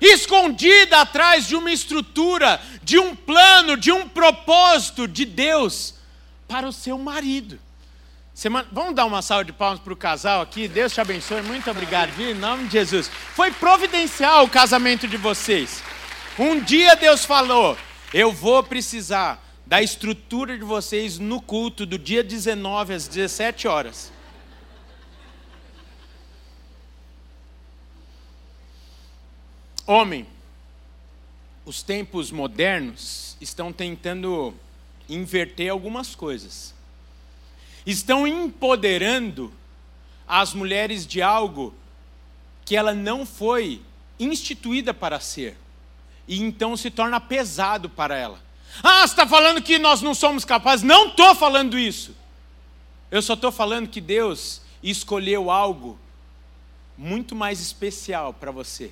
escondida 0.00 1.00
atrás 1.00 1.46
de 1.46 1.56
uma 1.56 1.70
estrutura, 1.70 2.60
de 2.82 2.98
um 2.98 3.14
plano, 3.14 3.76
de 3.76 3.92
um 3.92 4.08
propósito 4.08 5.06
de 5.06 5.24
Deus 5.24 5.94
para 6.48 6.68
o 6.68 6.72
seu 6.72 6.98
marido. 6.98 7.58
Semana... 8.34 8.66
Vamos 8.72 8.96
dar 8.96 9.06
uma 9.06 9.22
salva 9.22 9.44
de 9.44 9.52
palmas 9.52 9.78
para 9.78 9.92
o 9.92 9.96
casal 9.96 10.42
aqui. 10.42 10.66
Deus 10.66 10.92
te 10.92 11.00
abençoe. 11.00 11.40
Muito 11.42 11.70
obrigado? 11.70 12.20
Em 12.20 12.34
nome 12.34 12.64
de 12.64 12.72
Jesus. 12.72 13.08
Foi 13.08 13.52
providencial 13.52 14.44
o 14.44 14.50
casamento 14.50 15.06
de 15.06 15.16
vocês. 15.16 15.80
Um 16.36 16.58
dia 16.58 16.96
Deus 16.96 17.24
falou: 17.24 17.78
Eu 18.12 18.32
vou 18.32 18.60
precisar 18.64 19.40
da 19.64 19.80
estrutura 19.80 20.58
de 20.58 20.64
vocês 20.64 21.16
no 21.16 21.40
culto 21.40 21.86
do 21.86 21.96
dia 21.96 22.24
19 22.24 22.92
às 22.92 23.06
17 23.06 23.68
horas. 23.68 24.12
Homem, 29.86 30.26
os 31.64 31.84
tempos 31.84 32.32
modernos 32.32 33.36
estão 33.40 33.72
tentando 33.72 34.52
inverter 35.08 35.70
algumas 35.70 36.16
coisas. 36.16 36.73
Estão 37.86 38.26
empoderando 38.26 39.52
as 40.26 40.54
mulheres 40.54 41.06
de 41.06 41.20
algo 41.20 41.74
que 42.64 42.76
ela 42.76 42.94
não 42.94 43.26
foi 43.26 43.82
instituída 44.18 44.94
para 44.94 45.20
ser. 45.20 45.56
E 46.26 46.40
então 46.40 46.76
se 46.76 46.90
torna 46.90 47.20
pesado 47.20 47.88
para 47.90 48.16
ela. 48.16 48.42
Ah, 48.82 49.06
você 49.06 49.12
está 49.12 49.26
falando 49.26 49.62
que 49.62 49.78
nós 49.78 50.02
não 50.02 50.14
somos 50.14 50.44
capazes? 50.44 50.82
Não 50.82 51.08
estou 51.08 51.34
falando 51.34 51.78
isso. 51.78 52.16
Eu 53.10 53.22
só 53.22 53.34
estou 53.34 53.52
falando 53.52 53.88
que 53.88 54.00
Deus 54.00 54.62
escolheu 54.82 55.50
algo 55.50 55.98
muito 56.96 57.34
mais 57.34 57.60
especial 57.60 58.32
para 58.32 58.50
você. 58.50 58.90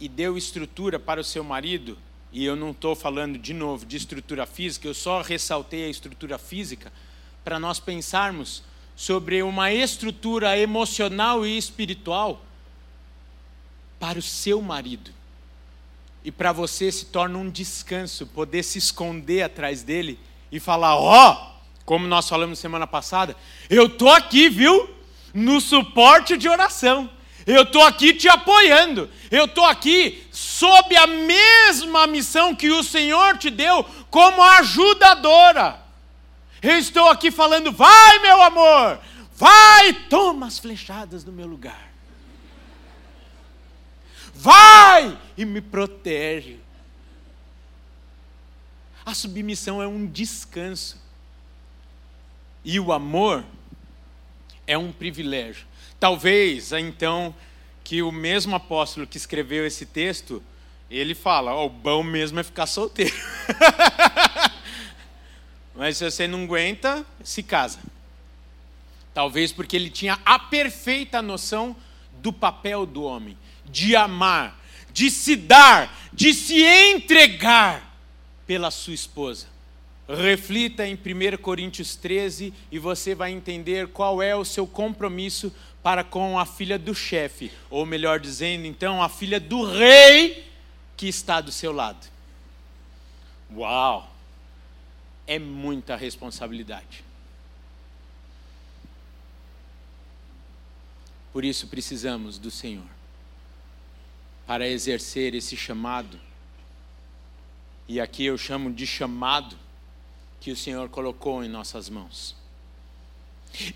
E 0.00 0.08
deu 0.08 0.36
estrutura 0.36 0.98
para 0.98 1.20
o 1.20 1.24
seu 1.24 1.44
marido, 1.44 1.98
e 2.32 2.44
eu 2.44 2.56
não 2.56 2.70
estou 2.70 2.94
falando 2.94 3.38
de 3.38 3.52
novo 3.52 3.84
de 3.84 3.96
estrutura 3.96 4.46
física, 4.46 4.88
eu 4.88 4.94
só 4.94 5.20
ressaltei 5.20 5.84
a 5.84 5.88
estrutura 5.88 6.38
física 6.38 6.92
para 7.44 7.58
nós 7.58 7.78
pensarmos 7.78 8.62
sobre 8.96 9.42
uma 9.42 9.72
estrutura 9.72 10.56
emocional 10.56 11.44
e 11.44 11.56
espiritual 11.56 12.42
para 14.00 14.18
o 14.18 14.22
seu 14.22 14.62
marido 14.62 15.10
e 16.24 16.30
para 16.30 16.52
você 16.52 16.90
se 16.90 17.06
torna 17.06 17.38
um 17.38 17.50
descanso 17.50 18.26
poder 18.26 18.62
se 18.62 18.78
esconder 18.78 19.42
atrás 19.42 19.82
dele 19.82 20.18
e 20.50 20.60
falar: 20.60 20.96
Ó, 20.96 21.32
oh, 21.32 21.52
como 21.84 22.06
nós 22.06 22.28
falamos 22.28 22.58
semana 22.58 22.86
passada, 22.86 23.36
eu 23.68 23.88
tô 23.88 24.08
aqui, 24.08 24.48
viu? 24.48 24.88
No 25.34 25.60
suporte 25.60 26.36
de 26.36 26.48
oração. 26.48 27.10
Eu 27.46 27.62
estou 27.62 27.82
aqui 27.82 28.14
te 28.14 28.28
apoiando. 28.28 29.10
Eu 29.30 29.46
estou 29.46 29.64
aqui 29.64 30.26
sob 30.30 30.96
a 30.96 31.06
mesma 31.06 32.06
missão 32.06 32.54
que 32.54 32.70
o 32.70 32.82
Senhor 32.82 33.38
te 33.38 33.50
deu 33.50 33.84
como 34.10 34.42
ajudadora. 34.42 35.80
Eu 36.62 36.78
estou 36.78 37.08
aqui 37.08 37.30
falando: 37.30 37.72
vai, 37.72 38.18
meu 38.20 38.40
amor, 38.42 39.00
vai, 39.34 39.92
toma 40.08 40.46
as 40.46 40.58
flechadas 40.58 41.24
no 41.24 41.32
meu 41.32 41.46
lugar 41.46 41.92
vai 44.42 45.16
e 45.36 45.44
me 45.44 45.60
protege. 45.60 46.58
A 49.06 49.14
submissão 49.14 49.80
é 49.80 49.86
um 49.86 50.04
descanso. 50.04 51.00
E 52.64 52.80
o 52.80 52.92
amor 52.92 53.44
é 54.66 54.76
um 54.76 54.90
privilégio. 54.90 55.64
Talvez, 56.02 56.72
então, 56.72 57.32
que 57.84 58.02
o 58.02 58.10
mesmo 58.10 58.56
apóstolo 58.56 59.06
que 59.06 59.16
escreveu 59.16 59.64
esse 59.64 59.86
texto, 59.86 60.42
ele 60.90 61.14
fala: 61.14 61.54
oh, 61.54 61.66
o 61.66 61.68
bom 61.68 62.02
mesmo 62.02 62.40
é 62.40 62.42
ficar 62.42 62.66
solteiro. 62.66 63.14
Mas 65.76 65.98
se 65.98 66.10
você 66.10 66.26
não 66.26 66.42
aguenta, 66.42 67.06
se 67.22 67.40
casa. 67.40 67.78
Talvez 69.14 69.52
porque 69.52 69.76
ele 69.76 69.90
tinha 69.90 70.18
a 70.24 70.40
perfeita 70.40 71.22
noção 71.22 71.76
do 72.20 72.32
papel 72.32 72.84
do 72.84 73.04
homem 73.04 73.38
de 73.64 73.94
amar, 73.94 74.60
de 74.92 75.08
se 75.08 75.36
dar, 75.36 76.10
de 76.12 76.34
se 76.34 76.64
entregar 76.64 77.96
pela 78.44 78.72
sua 78.72 78.92
esposa. 78.92 79.46
Reflita 80.08 80.84
em 80.84 80.94
1 80.94 81.36
Coríntios 81.40 81.94
13 81.94 82.52
e 82.72 82.78
você 82.80 83.14
vai 83.14 83.30
entender 83.30 83.86
qual 83.86 84.20
é 84.20 84.34
o 84.34 84.44
seu 84.44 84.66
compromisso 84.66 85.52
para 85.82 86.04
com 86.04 86.38
a 86.38 86.46
filha 86.46 86.78
do 86.78 86.94
chefe, 86.94 87.50
ou 87.68 87.84
melhor 87.84 88.20
dizendo, 88.20 88.66
então, 88.66 89.02
a 89.02 89.08
filha 89.08 89.40
do 89.40 89.64
rei 89.64 90.48
que 90.96 91.08
está 91.08 91.40
do 91.40 91.50
seu 91.50 91.72
lado. 91.72 92.06
Uau! 93.54 94.10
É 95.26 95.38
muita 95.38 95.96
responsabilidade. 95.96 97.04
Por 101.32 101.44
isso 101.44 101.66
precisamos 101.66 102.38
do 102.38 102.50
Senhor 102.50 102.86
para 104.46 104.68
exercer 104.68 105.34
esse 105.34 105.56
chamado. 105.56 106.20
E 107.88 108.00
aqui 108.00 108.24
eu 108.24 108.36
chamo 108.36 108.72
de 108.72 108.86
chamado 108.86 109.56
que 110.40 110.50
o 110.50 110.56
Senhor 110.56 110.88
colocou 110.88 111.42
em 111.42 111.48
nossas 111.48 111.88
mãos. 111.88 112.36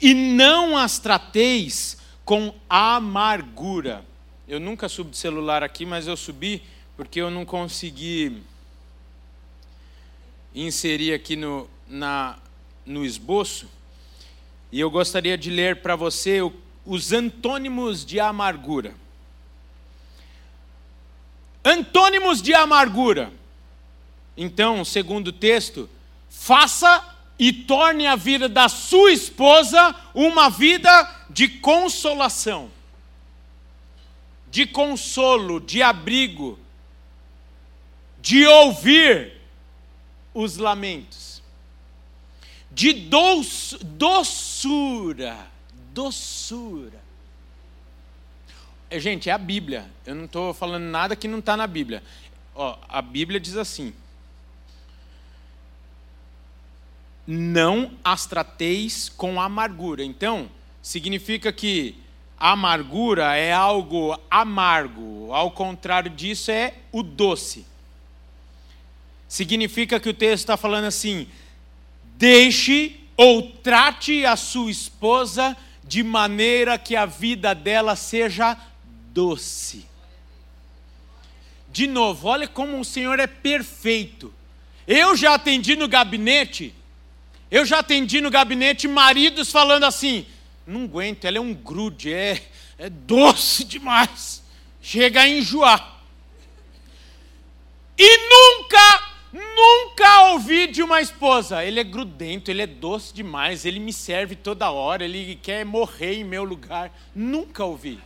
E 0.00 0.14
não 0.14 0.76
as 0.76 0.98
trateis 0.98 1.98
com 2.24 2.54
amargura. 2.68 4.04
Eu 4.48 4.58
nunca 4.60 4.88
subi 4.88 5.10
de 5.10 5.16
celular 5.16 5.62
aqui, 5.62 5.84
mas 5.84 6.06
eu 6.06 6.16
subi 6.16 6.62
porque 6.96 7.20
eu 7.20 7.30
não 7.30 7.44
consegui 7.44 8.42
inserir 10.54 11.12
aqui 11.12 11.36
no, 11.36 11.68
na, 11.86 12.38
no 12.84 13.04
esboço. 13.04 13.68
E 14.72 14.80
eu 14.80 14.90
gostaria 14.90 15.36
de 15.36 15.50
ler 15.50 15.82
para 15.82 15.94
você 15.94 16.40
os 16.84 17.12
antônimos 17.12 18.04
de 18.04 18.18
amargura. 18.18 18.94
Antônimos 21.64 22.40
de 22.40 22.54
amargura. 22.54 23.32
Então, 24.36 24.84
segundo 24.84 25.28
o 25.28 25.32
texto, 25.32 25.88
faça 26.30 27.15
e 27.38 27.52
torne 27.52 28.06
a 28.06 28.16
vida 28.16 28.48
da 28.48 28.68
sua 28.68 29.12
esposa 29.12 29.94
uma 30.14 30.48
vida 30.48 31.26
de 31.28 31.48
consolação, 31.48 32.70
de 34.50 34.66
consolo, 34.66 35.60
de 35.60 35.82
abrigo, 35.82 36.58
de 38.20 38.46
ouvir 38.46 39.34
os 40.32 40.56
lamentos, 40.56 41.42
de 42.70 42.92
doçura, 43.82 45.36
doçura 45.92 47.06
é, 48.88 49.00
gente, 49.00 49.28
é 49.28 49.32
a 49.32 49.38
Bíblia. 49.38 49.90
Eu 50.04 50.14
não 50.14 50.26
estou 50.26 50.54
falando 50.54 50.84
nada 50.84 51.16
que 51.16 51.26
não 51.26 51.40
está 51.40 51.56
na 51.56 51.66
Bíblia. 51.66 52.02
Ó, 52.54 52.78
a 52.88 53.02
Bíblia 53.02 53.40
diz 53.40 53.56
assim: 53.56 53.92
Não 57.26 57.92
as 58.04 58.26
trateis 58.26 59.08
com 59.08 59.40
amargura. 59.40 60.04
Então, 60.04 60.48
significa 60.80 61.52
que 61.52 61.96
a 62.38 62.52
amargura 62.52 63.36
é 63.36 63.52
algo 63.52 64.18
amargo. 64.30 65.32
Ao 65.32 65.50
contrário 65.50 66.10
disso, 66.10 66.50
é 66.50 66.74
o 66.92 67.02
doce. 67.02 67.66
Significa 69.28 69.98
que 69.98 70.08
o 70.08 70.14
texto 70.14 70.44
está 70.44 70.56
falando 70.56 70.84
assim: 70.84 71.26
deixe 72.16 73.00
ou 73.16 73.42
trate 73.50 74.24
a 74.24 74.36
sua 74.36 74.70
esposa 74.70 75.56
de 75.82 76.02
maneira 76.02 76.78
que 76.78 76.94
a 76.94 77.06
vida 77.06 77.54
dela 77.54 77.96
seja 77.96 78.56
doce. 79.12 79.86
De 81.70 81.86
novo, 81.86 82.28
olha 82.28 82.48
como 82.48 82.78
o 82.80 82.84
Senhor 82.84 83.18
é 83.18 83.26
perfeito. 83.26 84.32
Eu 84.86 85.16
já 85.16 85.34
atendi 85.34 85.74
no 85.74 85.88
gabinete, 85.88 86.72
eu 87.56 87.64
já 87.64 87.78
atendi 87.78 88.20
no 88.20 88.30
gabinete 88.30 88.86
maridos 88.86 89.50
falando 89.50 89.84
assim: 89.84 90.26
não 90.66 90.84
aguento, 90.84 91.24
ela 91.24 91.38
é 91.38 91.40
um 91.40 91.54
grude, 91.54 92.12
é, 92.12 92.42
é 92.78 92.90
doce 92.90 93.64
demais, 93.64 94.42
chega 94.82 95.22
a 95.22 95.28
enjoar. 95.28 95.96
E 97.96 98.18
nunca, 98.28 99.02
nunca 99.32 100.32
ouvi 100.32 100.66
de 100.66 100.82
uma 100.82 101.00
esposa: 101.00 101.64
ele 101.64 101.80
é 101.80 101.84
grudento, 101.84 102.50
ele 102.50 102.60
é 102.60 102.66
doce 102.66 103.14
demais, 103.14 103.64
ele 103.64 103.80
me 103.80 103.92
serve 103.92 104.36
toda 104.36 104.70
hora, 104.70 105.06
ele 105.06 105.36
quer 105.42 105.64
morrer 105.64 106.16
em 106.16 106.24
meu 106.24 106.44
lugar. 106.44 106.92
Nunca 107.14 107.64
ouvi. 107.64 107.98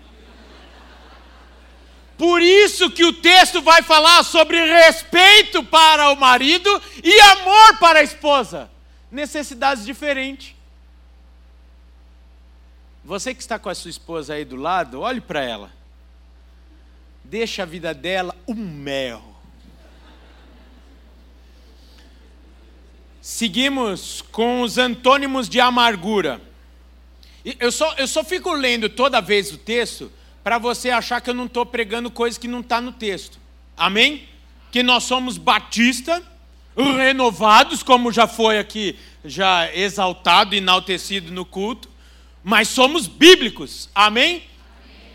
Por 2.17 2.41
isso 2.41 2.89
que 2.91 3.05
o 3.05 3.15
texto 3.15 3.61
vai 3.63 3.83
falar 3.83 4.23
sobre 4.23 4.65
respeito 4.65 5.65
para 5.65 6.11
o 6.11 6.17
marido 6.17 6.71
e 7.03 7.21
amor 7.21 7.79
para 7.79 7.99
a 7.99 8.05
esposa. 8.05 8.71
Necessidades 9.11 9.85
diferentes. 9.85 10.55
Você 13.05 13.35
que 13.35 13.41
está 13.41 13.59
com 13.59 13.69
a 13.69 13.75
sua 13.75 13.91
esposa 13.91 14.35
aí 14.35 14.45
do 14.45 14.57
lado, 14.57 15.01
olhe 15.01 15.21
para 15.21 15.43
ela. 15.43 15.73
Deixa 17.25 17.63
a 17.63 17.67
vida 17.67 17.95
dela 17.95 18.37
um 18.47 18.55
mel. 18.55 19.23
Seguimos 23.21 24.23
com 24.33 24.63
os 24.63 24.79
antônimos 24.79 25.49
de 25.49 25.61
amargura. 25.61 26.41
Eu 27.59 27.73
só, 27.73 27.95
eu 27.95 28.07
só 28.07 28.23
fico 28.23 28.53
lendo 28.53 28.89
toda 28.89 29.21
vez 29.21 29.53
o 29.53 29.59
texto 29.59 30.11
para 30.43 30.59
você 30.59 30.91
achar 30.91 31.21
que 31.21 31.31
eu 31.31 31.35
não 31.35 31.47
estou 31.47 31.65
pregando 31.65 32.11
coisa 32.11 32.39
que 32.39 32.49
não 32.49 32.61
está 32.61 32.81
no 32.81 32.93
texto. 32.93 33.39
Amém? 33.77 34.29
Que 34.71 34.83
nós 34.83 35.05
somos 35.05 35.37
batistas, 35.39 36.23
renovados, 36.83 37.83
como 37.83 38.13
já 38.13 38.27
foi 38.27 38.59
aqui, 38.59 38.99
já 39.25 39.73
exaltado, 39.75 40.55
enaltecido 40.55 41.33
no 41.33 41.45
culto, 41.45 41.89
mas 42.43 42.69
somos 42.69 43.07
bíblicos. 43.07 43.89
Amém? 43.95 44.37
Amém? 44.37 44.51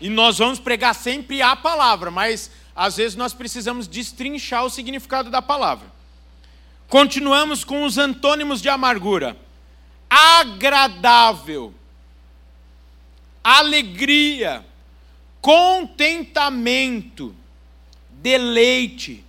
E 0.00 0.08
nós 0.08 0.38
vamos 0.38 0.58
pregar 0.58 0.94
sempre 0.94 1.40
a 1.40 1.56
palavra, 1.56 2.10
mas 2.10 2.50
às 2.74 2.96
vezes 2.96 3.16
nós 3.16 3.32
precisamos 3.32 3.86
destrinchar 3.88 4.64
o 4.64 4.70
significado 4.70 5.30
da 5.30 5.40
palavra. 5.40 5.90
Continuamos 6.88 7.64
com 7.64 7.84
os 7.84 7.96
antônimos 7.96 8.60
de 8.60 8.68
amargura: 8.68 9.36
agradável, 10.08 11.74
alegria, 13.42 14.64
contentamento, 15.40 17.34
deleite, 18.10 19.24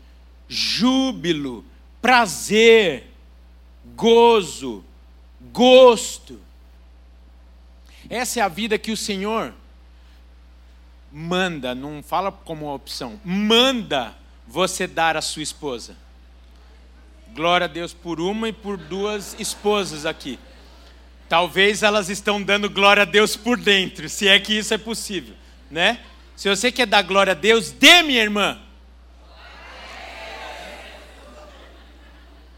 júbilo, 0.50 1.63
prazer, 2.08 3.04
gozo, 3.93 4.82
gosto. 5.52 6.39
Essa 8.10 8.39
é 8.39 8.43
a 8.43 8.48
vida 8.48 8.78
que 8.78 8.93
o 8.93 8.96
Senhor 8.96 9.54
manda, 11.12 11.76
não 11.76 12.02
fala 12.02 12.32
como 12.32 12.74
opção, 12.74 13.20
manda 13.26 14.15
você 14.48 14.88
dar 14.88 15.17
à 15.17 15.22
sua 15.22 15.43
esposa. 15.43 15.98
Glória 17.36 17.65
a 17.65 17.67
Deus 17.67 17.93
por 17.93 18.22
uma 18.22 18.48
e 18.48 18.54
por 18.54 18.78
duas 18.78 19.36
esposas 19.38 20.06
aqui. 20.06 20.39
Talvez 21.28 21.84
elas 21.84 22.08
estão 22.08 22.41
dando 22.41 22.70
glória 22.70 23.04
a 23.04 23.06
Deus 23.06 23.36
por 23.36 23.58
dentro, 23.58 24.08
se 24.08 24.30
é 24.30 24.39
que 24.39 24.58
isso 24.58 24.74
é 24.74 24.78
possível, 24.78 25.36
né? 25.70 26.00
Se 26.38 26.48
você 26.48 26.72
quer 26.72 26.88
dar 26.88 27.02
glória 27.02 27.32
a 27.32 27.36
Deus, 27.36 27.70
dê, 27.70 28.02
minha 28.02 28.22
irmã. 28.22 28.62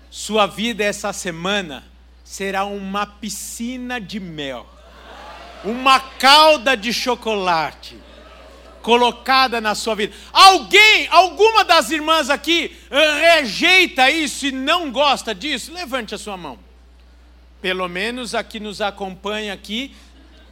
Sua 0.09 0.47
vida 0.47 0.83
essa 0.83 1.13
semana 1.13 1.83
será 2.23 2.65
uma 2.65 3.05
piscina 3.05 3.99
de 3.99 4.19
mel, 4.19 4.67
uma 5.63 5.99
calda 5.99 6.75
de 6.75 6.91
chocolate 6.91 7.97
colocada 8.81 9.59
na 9.61 9.75
sua 9.75 9.95
vida. 9.95 10.15
Alguém, 10.31 11.07
alguma 11.09 11.63
das 11.63 11.91
irmãs 11.91 12.29
aqui 12.29 12.75
rejeita 12.89 14.09
isso 14.09 14.47
e 14.47 14.51
não 14.51 14.91
gosta 14.91 15.35
disso? 15.35 15.73
Levante 15.73 16.15
a 16.15 16.17
sua 16.17 16.37
mão. 16.37 16.57
Pelo 17.61 17.87
menos 17.87 18.33
a 18.33 18.43
que 18.43 18.59
nos 18.59 18.81
acompanha 18.81 19.53
aqui 19.53 19.93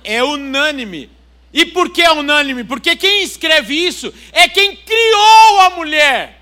é 0.04 0.24
unânime. 0.24 1.10
E 1.54 1.66
por 1.66 1.90
que 1.90 2.02
é 2.02 2.12
unânime? 2.12 2.64
Porque 2.64 2.96
quem 2.96 3.24
escreve 3.24 3.74
isso 3.74 4.14
é 4.32 4.48
quem 4.48 4.76
criou 4.76 5.60
a 5.62 5.70
mulher. 5.72 6.37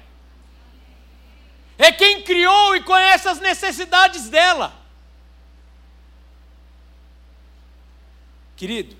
É 1.77 1.91
quem 1.91 2.21
criou 2.21 2.75
e 2.75 2.83
conhece 2.83 3.27
as 3.27 3.39
necessidades 3.39 4.29
dela. 4.29 4.73
Querido, 8.55 8.95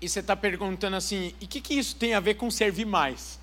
e 0.00 0.08
você 0.08 0.20
está 0.20 0.36
perguntando 0.36 0.96
assim: 0.96 1.34
e 1.40 1.44
o 1.44 1.48
que, 1.48 1.60
que 1.60 1.74
isso 1.74 1.96
tem 1.96 2.14
a 2.14 2.20
ver 2.20 2.34
com 2.34 2.50
servir 2.50 2.84
mais? 2.84 3.40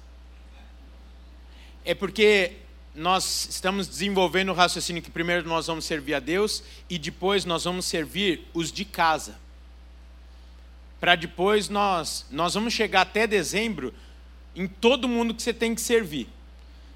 É 1.84 1.94
porque 1.94 2.58
nós 2.96 3.48
estamos 3.50 3.88
desenvolvendo 3.88 4.50
o 4.50 4.54
raciocínio 4.54 5.02
que 5.02 5.12
primeiro 5.12 5.48
nós 5.48 5.68
vamos 5.68 5.84
servir 5.84 6.14
a 6.14 6.20
Deus 6.20 6.64
e 6.90 6.98
depois 6.98 7.44
nós 7.44 7.64
vamos 7.64 7.86
servir 7.86 8.48
os 8.54 8.72
de 8.72 8.86
casa. 8.86 9.38
Para 11.00 11.16
depois 11.16 11.68
nós, 11.68 12.26
nós 12.32 12.54
vamos 12.54 12.74
chegar 12.74 13.02
até 13.02 13.28
dezembro 13.28 13.94
em 14.56 14.68
todo 14.68 15.08
mundo 15.08 15.34
que 15.34 15.42
você 15.42 15.54
tem 15.54 15.76
que 15.76 15.82
servir. 15.82 16.30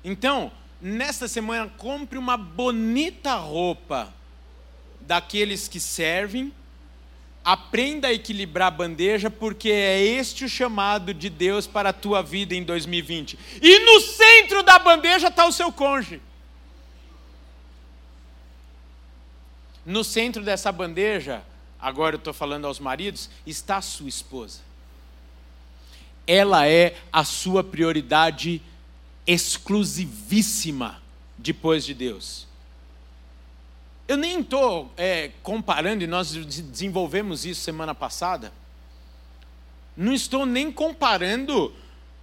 Então, 0.04 0.52
nesta 0.82 1.28
semana, 1.28 1.72
compre 1.78 2.18
uma 2.18 2.38
bonita 2.38 3.36
roupa 3.36 4.14
daqueles 5.02 5.68
que 5.68 5.80
servem 5.80 6.54
Aprenda 7.48 8.10
a 8.10 8.14
equilibrar 8.14 8.68
a 8.68 8.72
bandeja, 8.72 9.30
porque 9.30 9.70
é 9.70 10.04
este 10.04 10.44
o 10.44 10.50
chamado 10.50 11.14
de 11.14 11.30
Deus 11.30 11.66
para 11.66 11.92
a 11.92 11.94
tua 11.94 12.22
vida 12.22 12.54
em 12.54 12.62
2020. 12.62 13.40
E 13.62 13.80
no 13.86 14.02
centro 14.02 14.62
da 14.64 14.78
bandeja 14.78 15.30
está 15.30 15.46
o 15.46 15.52
seu 15.54 15.72
cônjuge. 15.72 16.20
No 19.86 20.04
centro 20.04 20.44
dessa 20.44 20.74
bandeja, 20.74 21.42
agora 21.80 22.16
eu 22.16 22.18
estou 22.18 22.34
falando 22.34 22.68
aos 22.68 22.82
maridos, 22.82 23.30
está 23.46 23.78
a 23.78 23.82
sua 23.82 24.10
esposa. 24.10 24.60
Ela 26.28 26.68
é 26.68 26.98
a 27.14 27.24
sua 27.24 27.64
prioridade 27.64 28.62
exclusivíssima 29.28 31.02
depois 31.38 31.86
de 31.86 31.94
Deus. 31.94 32.48
Eu 34.08 34.16
nem 34.16 34.40
estou 34.40 34.90
é, 34.96 35.32
comparando, 35.44 36.04
e 36.04 36.08
nós 36.08 36.32
desenvolvemos 36.32 37.46
isso 37.46 37.62
semana 37.62 37.94
passada. 37.94 38.54
Não 39.96 40.14
estou 40.14 40.46
nem 40.46 40.72
comparando 40.72 41.74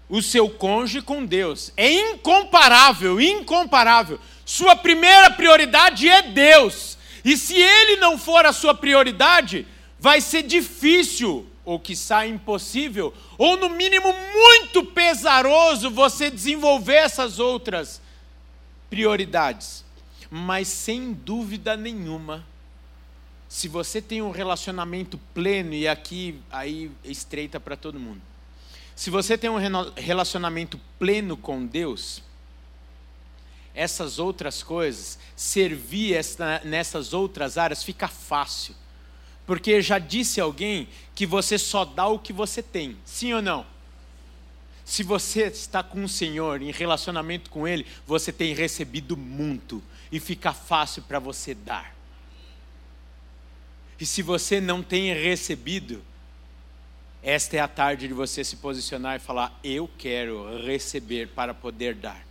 o 0.08 0.22
seu 0.22 0.48
cônjuge 0.48 1.02
com 1.02 1.26
Deus. 1.26 1.72
É 1.76 1.92
incomparável, 1.92 3.20
incomparável. 3.20 4.18
Sua 4.46 4.74
primeira 4.74 5.30
prioridade 5.30 6.08
é 6.08 6.22
Deus. 6.22 6.96
E 7.24 7.36
se 7.36 7.54
ele 7.54 7.96
não 7.96 8.18
for 8.18 8.46
a 8.46 8.52
sua 8.52 8.74
prioridade, 8.74 9.66
vai 9.98 10.20
ser 10.20 10.42
difícil, 10.42 11.46
ou 11.64 11.80
quiçá 11.80 12.26
impossível, 12.26 13.14
ou 13.38 13.56
no 13.56 13.70
mínimo 13.70 14.12
muito 14.12 14.84
pesaroso 14.84 15.90
você 15.90 16.30
desenvolver 16.30 16.96
essas 16.96 17.38
outras 17.38 18.00
prioridades 18.90 19.84
mas 20.36 20.66
sem 20.66 21.12
dúvida 21.12 21.76
nenhuma, 21.76 22.44
se 23.48 23.68
você 23.68 24.02
tem 24.02 24.20
um 24.20 24.32
relacionamento 24.32 25.16
pleno, 25.32 25.72
e 25.72 25.86
aqui 25.86 26.40
aí 26.50 26.90
estreita 27.04 27.60
para 27.60 27.76
todo 27.76 28.00
mundo, 28.00 28.20
se 28.96 29.10
você 29.10 29.38
tem 29.38 29.48
um 29.48 29.58
relacionamento 29.94 30.76
pleno 30.98 31.36
com 31.36 31.64
Deus, 31.64 32.20
essas 33.72 34.18
outras 34.18 34.60
coisas, 34.60 35.20
servir 35.36 36.14
essa, 36.14 36.60
nessas 36.64 37.12
outras 37.12 37.56
áreas 37.56 37.84
fica 37.84 38.08
fácil. 38.08 38.74
Porque 39.46 39.82
já 39.82 39.98
disse 39.98 40.40
alguém 40.40 40.88
que 41.14 41.26
você 41.26 41.58
só 41.58 41.84
dá 41.84 42.06
o 42.06 42.18
que 42.18 42.32
você 42.32 42.62
tem, 42.62 42.96
sim 43.04 43.32
ou 43.32 43.42
não? 43.42 43.66
Se 44.84 45.02
você 45.02 45.44
está 45.44 45.82
com 45.82 46.04
o 46.04 46.08
Senhor, 46.08 46.60
em 46.60 46.70
relacionamento 46.70 47.50
com 47.50 47.66
Ele, 47.66 47.86
você 48.06 48.30
tem 48.32 48.54
recebido 48.54 49.16
muito 49.16 49.82
e 50.12 50.20
fica 50.20 50.52
fácil 50.52 51.02
para 51.02 51.18
você 51.18 51.54
dar. 51.54 51.94
E 53.98 54.04
se 54.04 54.22
você 54.22 54.60
não 54.60 54.82
tem 54.82 55.14
recebido, 55.14 56.02
esta 57.22 57.56
é 57.56 57.60
a 57.60 57.68
tarde 57.68 58.06
de 58.06 58.12
você 58.12 58.44
se 58.44 58.56
posicionar 58.56 59.16
e 59.16 59.18
falar: 59.18 59.58
Eu 59.64 59.88
quero 59.96 60.62
receber 60.62 61.28
para 61.28 61.54
poder 61.54 61.94
dar. 61.94 62.22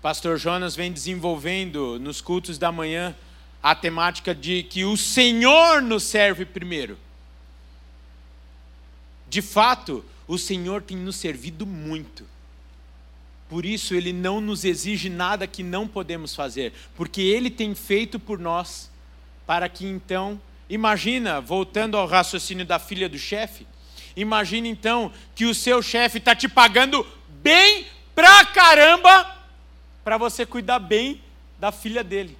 Pastor 0.00 0.38
Jonas 0.38 0.74
vem 0.74 0.92
desenvolvendo 0.92 1.98
nos 1.98 2.20
cultos 2.20 2.56
da 2.56 2.72
manhã 2.72 3.14
a 3.62 3.74
temática 3.74 4.34
de 4.34 4.62
que 4.62 4.84
o 4.84 4.96
Senhor 4.96 5.82
nos 5.82 6.04
serve 6.04 6.44
primeiro. 6.44 6.98
De 9.28 9.42
fato, 9.42 10.04
o 10.26 10.38
Senhor 10.38 10.82
tem 10.82 10.96
nos 10.96 11.16
servido 11.16 11.66
muito. 11.66 12.24
Por 13.48 13.64
isso, 13.64 13.94
Ele 13.94 14.12
não 14.12 14.40
nos 14.40 14.64
exige 14.64 15.08
nada 15.08 15.46
que 15.46 15.62
não 15.62 15.88
podemos 15.88 16.34
fazer, 16.34 16.72
porque 16.94 17.22
Ele 17.22 17.50
tem 17.50 17.74
feito 17.74 18.18
por 18.18 18.38
nós, 18.38 18.90
para 19.46 19.68
que 19.68 19.86
então, 19.86 20.40
imagina, 20.68 21.40
voltando 21.40 21.96
ao 21.96 22.06
raciocínio 22.06 22.66
da 22.66 22.78
filha 22.78 23.08
do 23.08 23.18
chefe, 23.18 23.66
imagina 24.14 24.68
então 24.68 25.10
que 25.34 25.46
o 25.46 25.54
seu 25.54 25.82
chefe 25.82 26.18
está 26.18 26.34
te 26.34 26.48
pagando 26.48 27.06
bem 27.42 27.86
pra 28.14 28.44
caramba, 28.44 29.36
para 30.04 30.18
você 30.18 30.44
cuidar 30.44 30.78
bem 30.78 31.22
da 31.58 31.72
filha 31.72 32.04
dele. 32.04 32.36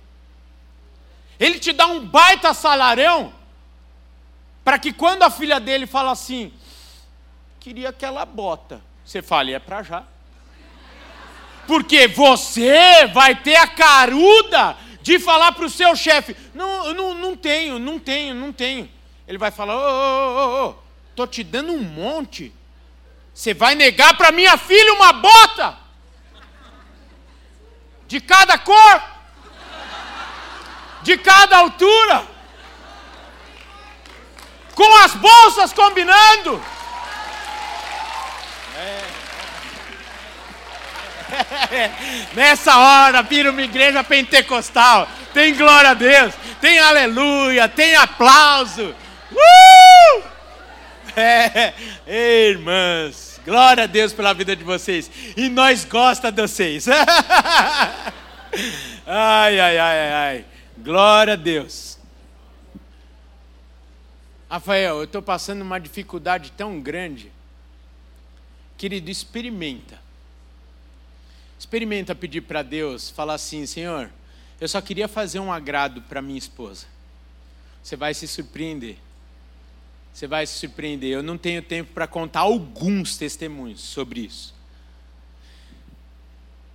Ele 1.39 1.59
te 1.59 1.73
dá 1.73 1.87
um 1.87 2.05
baita 2.05 2.53
salarão, 2.53 3.33
para 4.65 4.79
que 4.79 4.93
quando 4.93 5.23
a 5.23 5.31
filha 5.31 5.59
dele 5.59 5.87
fala 5.87 6.11
assim, 6.11 6.53
queria 7.61 7.91
aquela 7.91 8.25
bota, 8.25 8.81
você 9.05 9.23
fale, 9.23 9.53
é 9.53 9.59
para 9.59 9.83
já 9.83 10.05
porque 11.69 12.09
você 12.09 13.07
vai 13.13 13.35
ter 13.35 13.57
a 13.57 13.67
caruda 13.69 14.75
de 15.03 15.19
falar 15.19 15.53
para 15.53 15.67
o 15.67 15.71
seu 15.71 15.95
chefe: 15.95 16.35
não, 16.55 16.95
não, 16.95 17.15
não 17.15 17.37
tenho, 17.37 17.79
não 17.79 17.99
tenho, 17.99 18.35
não 18.35 18.53
tenho. 18.55 18.91
Ele 19.29 19.37
vai 19.37 19.51
falar: 19.51 19.77
ô, 19.77 19.79
ô, 19.79 20.67
ô, 20.67 20.69
ô, 20.71 20.75
tô 21.15 21.27
te 21.27 21.45
dando 21.45 21.71
um 21.73 21.83
monte. 21.83 22.55
Você 23.35 23.53
vai 23.53 23.75
negar 23.75 24.17
para 24.17 24.33
minha 24.33 24.57
filha 24.57 24.95
uma 24.95 25.13
bota? 25.13 25.79
De 28.09 28.19
cada 28.19 28.57
cor? 28.57 29.18
De 31.03 31.17
cada 31.19 31.59
altura? 31.59 32.25
Com 34.75 34.97
as 34.99 35.15
bolsas 35.15 35.73
combinando? 35.73 36.63
Nessa 42.35 42.77
hora 42.79 43.23
vira 43.23 43.51
uma 43.51 43.63
igreja 43.63 44.03
pentecostal. 44.05 45.09
Tem 45.33 45.55
glória 45.55 45.91
a 45.91 45.95
Deus, 45.95 46.35
tem 46.61 46.79
aleluia, 46.79 47.69
tem 47.69 47.95
aplauso. 47.97 48.95
Uh! 49.33 50.23
É, 51.21 51.75
irmãs, 52.51 53.41
glória 53.45 53.83
a 53.83 53.87
Deus 53.89 54.13
pela 54.13 54.33
vida 54.33 54.55
de 54.55 54.63
vocês. 54.63 55.11
E 55.37 55.49
nós 55.49 55.85
gosta 55.85 56.31
de 56.31 56.41
vocês. 56.41 56.87
Ai, 59.05 59.59
ai, 59.59 59.79
ai, 59.79 60.13
ai. 60.13 60.45
Glória 60.89 61.35
a 61.35 61.37
Deus. 61.37 61.99
Rafael, 64.49 64.97
eu 64.97 65.05
estou 65.05 65.21
passando 65.21 65.61
uma 65.61 65.79
dificuldade 65.79 66.51
tão 66.53 66.81
grande. 66.81 67.31
Querido, 68.79 69.11
experimenta. 69.11 70.01
Experimenta 71.59 72.15
pedir 72.15 72.41
para 72.41 72.63
Deus, 72.63 73.11
falar 73.11 73.35
assim: 73.35 73.67
Senhor, 73.67 74.11
eu 74.59 74.67
só 74.67 74.81
queria 74.81 75.07
fazer 75.07 75.41
um 75.41 75.53
agrado 75.53 76.01
para 76.01 76.23
minha 76.23 76.39
esposa. 76.39 76.87
Você 77.83 77.95
vai 77.95 78.15
se 78.15 78.27
surpreender. 78.27 78.97
Você 80.15 80.27
vai 80.27 80.47
se 80.47 80.55
surpreender. 80.55 81.11
Eu 81.11 81.23
não 81.23 81.37
tenho 81.37 81.61
tempo 81.61 81.93
para 81.93 82.07
contar 82.07 82.41
alguns 82.41 83.19
testemunhos 83.19 83.83
sobre 83.83 84.21
isso. 84.21 84.55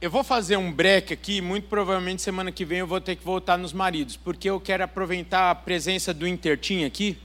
Eu 0.04 0.12
vou 0.12 0.22
fazer 0.22 0.58
um 0.58 0.70
break 0.70 1.14
aqui, 1.14 1.40
muito 1.40 1.70
provavelmente 1.70 2.22
semana 2.22 2.52
que 2.52 2.66
vem 2.66 2.80
eu 2.80 2.86
vou 2.86 3.00
ter 3.00 3.16
que 3.16 3.24
voltar 3.24 3.58
nos 3.58 3.72
maridos, 3.72 4.18
porque 4.18 4.50
eu 4.50 4.60
quero 4.60 4.84
aproveitar 4.84 5.50
a 5.50 5.56
presença 5.56 6.14
do 6.14 6.28
Intertim 6.28 6.84
aqui. 6.84 7.18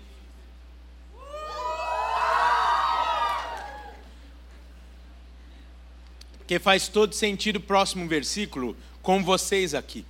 Porque 6.38 6.60
faz 6.60 6.86
todo 6.86 7.16
sentido 7.16 7.56
o 7.56 7.60
próximo 7.60 8.06
versículo 8.06 8.76
com 9.02 9.24
vocês 9.24 9.74
aqui. 9.74 10.04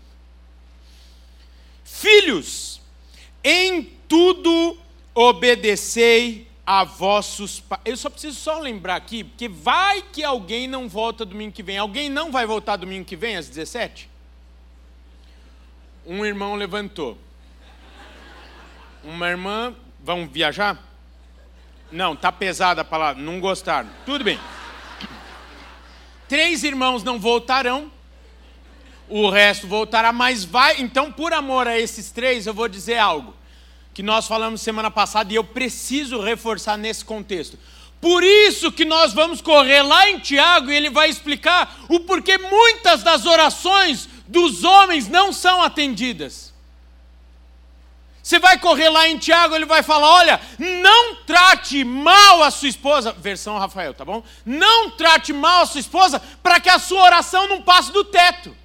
Filhos, 1.83 2.83
em 3.43 3.95
tudo 4.07 4.77
obedecei 5.15 6.47
a 6.71 6.85
vossos 6.85 7.61
pais. 7.61 7.81
Eu 7.83 7.97
só 7.97 8.11
preciso 8.11 8.39
só 8.39 8.59
lembrar 8.59 8.97
aqui, 8.97 9.25
porque 9.25 9.49
vai 9.49 10.03
que 10.03 10.23
alguém 10.23 10.69
não 10.69 10.87
volta 10.87 11.25
domingo 11.25 11.51
que 11.51 11.63
vem. 11.63 11.79
Alguém 11.79 12.11
não 12.11 12.31
vai 12.31 12.45
voltar 12.45 12.77
domingo 12.77 13.07
que 13.07 13.17
vem 13.17 13.39
às 13.39 13.49
17? 13.49 14.07
Um 16.05 16.27
irmão 16.27 16.57
levantou. 16.57 17.17
Uma 19.03 19.31
irmã, 19.31 19.75
vão 19.99 20.29
viajar? 20.29 20.79
Não, 21.91 22.15
tá 22.15 22.31
pesada 22.31 22.83
a 22.83 22.85
palavra, 22.85 23.23
não 23.23 23.41
gostaram. 23.41 23.89
Tudo 24.05 24.23
bem. 24.23 24.39
Três 26.29 26.65
irmãos 26.65 27.03
não 27.03 27.19
voltarão, 27.19 27.91
o 29.09 29.31
resto 29.31 29.67
voltará, 29.67 30.13
mas 30.13 30.45
vai. 30.45 30.83
Então, 30.83 31.11
por 31.11 31.33
amor 31.33 31.67
a 31.67 31.79
esses 31.79 32.11
três, 32.11 32.47
eu 32.47 32.53
vou 32.53 32.69
dizer 32.69 32.99
algo 32.99 33.38
que 33.99 34.03
nós 34.05 34.29
falamos 34.29 34.61
semana 34.61 34.93
passada 34.93 35.33
e 35.33 35.35
eu 35.35 35.43
preciso 35.43 36.21
reforçar 36.21 36.79
nesse 36.79 37.05
contexto. 37.05 37.59
Por 38.01 38.23
isso 38.23 38.71
que 38.71 38.85
nós 38.85 39.13
vamos 39.13 39.41
correr 39.41 39.83
lá 39.83 40.09
em 40.09 40.21
Tiago 40.21 40.71
e 40.71 40.77
ele 40.77 40.89
vai 40.89 41.11
explicar 41.11 41.81
o 41.89 41.99
porquê 41.99 42.39
muitas 42.39 43.03
das 43.03 43.27
orações 43.27 44.09
dos 44.29 44.63
homens 44.63 45.09
não 45.09 45.33
são 45.33 45.61
atendidas. 45.61 46.55
Você 48.23 48.39
vai 48.39 48.57
correr 48.57 48.89
lá 48.89 49.09
em 49.09 49.19
Tiago, 49.19 49.57
ele 49.57 49.67
vai 49.67 49.83
falar: 49.83 50.09
olha, 50.09 50.41
não 50.61 51.17
trate 51.27 51.83
mal 51.83 52.45
a 52.45 52.53
sua 52.53 52.69
esposa, 52.69 53.11
versão 53.11 53.59
Rafael, 53.59 53.93
tá 53.95 54.05
bom? 54.05 54.23
Não 54.47 54.91
trate 54.91 55.33
mal 55.33 55.63
a 55.63 55.67
sua 55.67 55.81
esposa 55.81 56.23
para 56.41 56.61
que 56.61 56.69
a 56.69 56.79
sua 56.79 57.03
oração 57.03 57.49
não 57.49 57.63
passe 57.63 57.91
do 57.91 58.05
teto. 58.05 58.57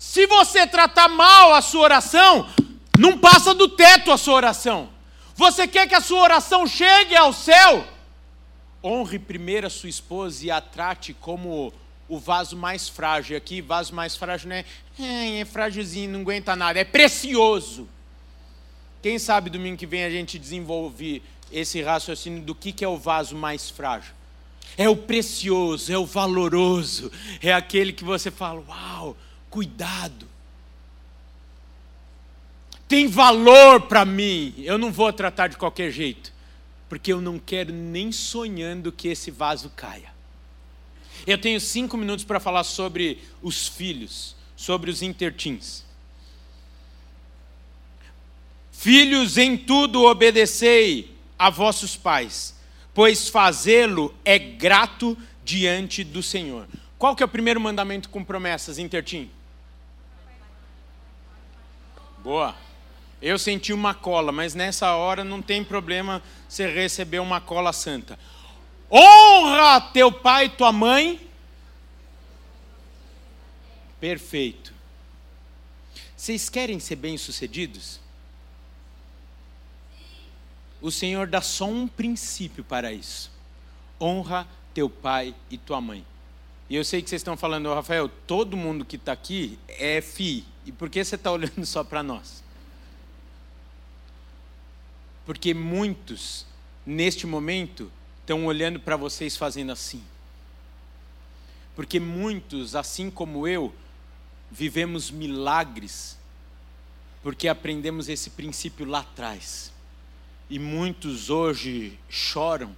Se 0.00 0.26
você 0.26 0.66
tratar 0.66 1.06
mal 1.06 1.54
a 1.54 1.62
sua 1.62 1.82
oração, 1.82 2.48
não 2.98 3.18
passa 3.18 3.54
do 3.54 3.68
teto 3.68 4.12
a 4.12 4.18
sua 4.18 4.34
oração. 4.34 4.90
Você 5.34 5.66
quer 5.66 5.88
que 5.88 5.94
a 5.94 6.00
sua 6.00 6.20
oração 6.20 6.66
chegue 6.66 7.16
ao 7.16 7.32
céu? 7.32 7.86
Honre 8.84 9.18
primeiro 9.18 9.66
a 9.66 9.70
sua 9.70 9.88
esposa 9.88 10.44
e 10.44 10.50
a 10.50 10.60
trate 10.60 11.14
como 11.14 11.72
o 12.08 12.18
vaso 12.18 12.56
mais 12.56 12.88
frágil. 12.88 13.36
Aqui, 13.36 13.62
vaso 13.62 13.94
mais 13.94 14.16
frágil 14.16 14.48
não 14.48 14.56
é, 14.56 15.40
é, 15.40 15.44
frágilzinho, 15.44 16.10
não 16.10 16.20
aguenta 16.20 16.54
nada, 16.54 16.78
é 16.78 16.84
precioso. 16.84 17.88
Quem 19.02 19.18
sabe 19.18 19.48
domingo 19.48 19.78
que 19.78 19.86
vem 19.86 20.04
a 20.04 20.10
gente 20.10 20.38
desenvolve 20.38 21.22
esse 21.50 21.80
raciocínio 21.80 22.42
do 22.42 22.54
que, 22.54 22.70
que 22.70 22.84
é 22.84 22.88
o 22.88 22.98
vaso 22.98 23.34
mais 23.34 23.70
frágil. 23.70 24.12
É 24.76 24.88
o 24.88 24.96
precioso, 24.96 25.92
é 25.92 25.96
o 25.96 26.04
valoroso, 26.04 27.10
é 27.42 27.52
aquele 27.52 27.92
que 27.92 28.04
você 28.04 28.30
fala: 28.30 28.62
uau, 28.68 29.16
cuidado 29.48 30.29
tem 32.90 33.06
valor 33.06 33.82
para 33.82 34.04
mim, 34.04 34.52
eu 34.58 34.76
não 34.76 34.90
vou 34.90 35.12
tratar 35.12 35.46
de 35.46 35.56
qualquer 35.56 35.92
jeito, 35.92 36.32
porque 36.88 37.12
eu 37.12 37.20
não 37.20 37.38
quero 37.38 37.72
nem 37.72 38.10
sonhando 38.10 38.90
que 38.90 39.06
esse 39.06 39.30
vaso 39.30 39.70
caia. 39.76 40.12
Eu 41.24 41.38
tenho 41.38 41.60
cinco 41.60 41.96
minutos 41.96 42.24
para 42.24 42.40
falar 42.40 42.64
sobre 42.64 43.22
os 43.40 43.68
filhos, 43.68 44.34
sobre 44.56 44.90
os 44.90 45.02
intertins. 45.02 45.84
Filhos, 48.72 49.38
em 49.38 49.56
tudo 49.56 50.02
obedecei 50.02 51.14
a 51.38 51.48
vossos 51.48 51.94
pais, 51.94 52.56
pois 52.92 53.28
fazê-lo 53.28 54.12
é 54.24 54.36
grato 54.36 55.16
diante 55.44 56.02
do 56.02 56.24
Senhor. 56.24 56.66
Qual 56.98 57.14
que 57.14 57.22
é 57.22 57.26
o 57.26 57.28
primeiro 57.28 57.60
mandamento 57.60 58.08
com 58.08 58.24
promessas, 58.24 58.78
intertim? 58.80 59.30
Boa. 62.18 62.68
Eu 63.20 63.38
senti 63.38 63.72
uma 63.72 63.92
cola, 63.92 64.32
mas 64.32 64.54
nessa 64.54 64.94
hora 64.94 65.22
não 65.22 65.42
tem 65.42 65.62
problema 65.62 66.22
você 66.48 66.66
receber 66.66 67.18
uma 67.18 67.40
cola 67.40 67.72
santa. 67.72 68.18
Honra 68.90 69.80
teu 69.92 70.10
pai 70.10 70.46
e 70.46 70.50
tua 70.50 70.72
mãe. 70.72 71.20
Perfeito. 74.00 74.72
Vocês 76.16 76.48
querem 76.48 76.80
ser 76.80 76.96
bem-sucedidos? 76.96 78.00
O 80.80 80.90
Senhor 80.90 81.26
dá 81.26 81.42
só 81.42 81.66
um 81.66 81.86
princípio 81.86 82.64
para 82.64 82.90
isso. 82.92 83.30
Honra 84.00 84.48
teu 84.72 84.88
pai 84.88 85.34
e 85.50 85.58
tua 85.58 85.80
mãe. 85.80 86.04
E 86.70 86.76
eu 86.76 86.84
sei 86.84 87.02
que 87.02 87.10
vocês 87.10 87.20
estão 87.20 87.36
falando, 87.36 87.72
Rafael, 87.74 88.08
todo 88.26 88.56
mundo 88.56 88.84
que 88.84 88.96
está 88.96 89.12
aqui 89.12 89.58
é 89.68 90.00
fi. 90.00 90.44
E 90.64 90.72
por 90.72 90.88
que 90.88 91.04
você 91.04 91.16
está 91.16 91.30
olhando 91.30 91.66
só 91.66 91.84
para 91.84 92.02
nós? 92.02 92.42
Porque 95.30 95.54
muitos, 95.54 96.44
neste 96.84 97.24
momento, 97.24 97.88
estão 98.20 98.46
olhando 98.46 98.80
para 98.80 98.96
vocês 98.96 99.36
fazendo 99.36 99.70
assim. 99.70 100.02
Porque 101.76 102.00
muitos, 102.00 102.74
assim 102.74 103.08
como 103.08 103.46
eu, 103.46 103.72
vivemos 104.50 105.08
milagres, 105.08 106.18
porque 107.22 107.46
aprendemos 107.46 108.08
esse 108.08 108.30
princípio 108.30 108.84
lá 108.84 109.02
atrás. 109.02 109.72
E 110.50 110.58
muitos 110.58 111.30
hoje 111.30 111.96
choram, 112.08 112.74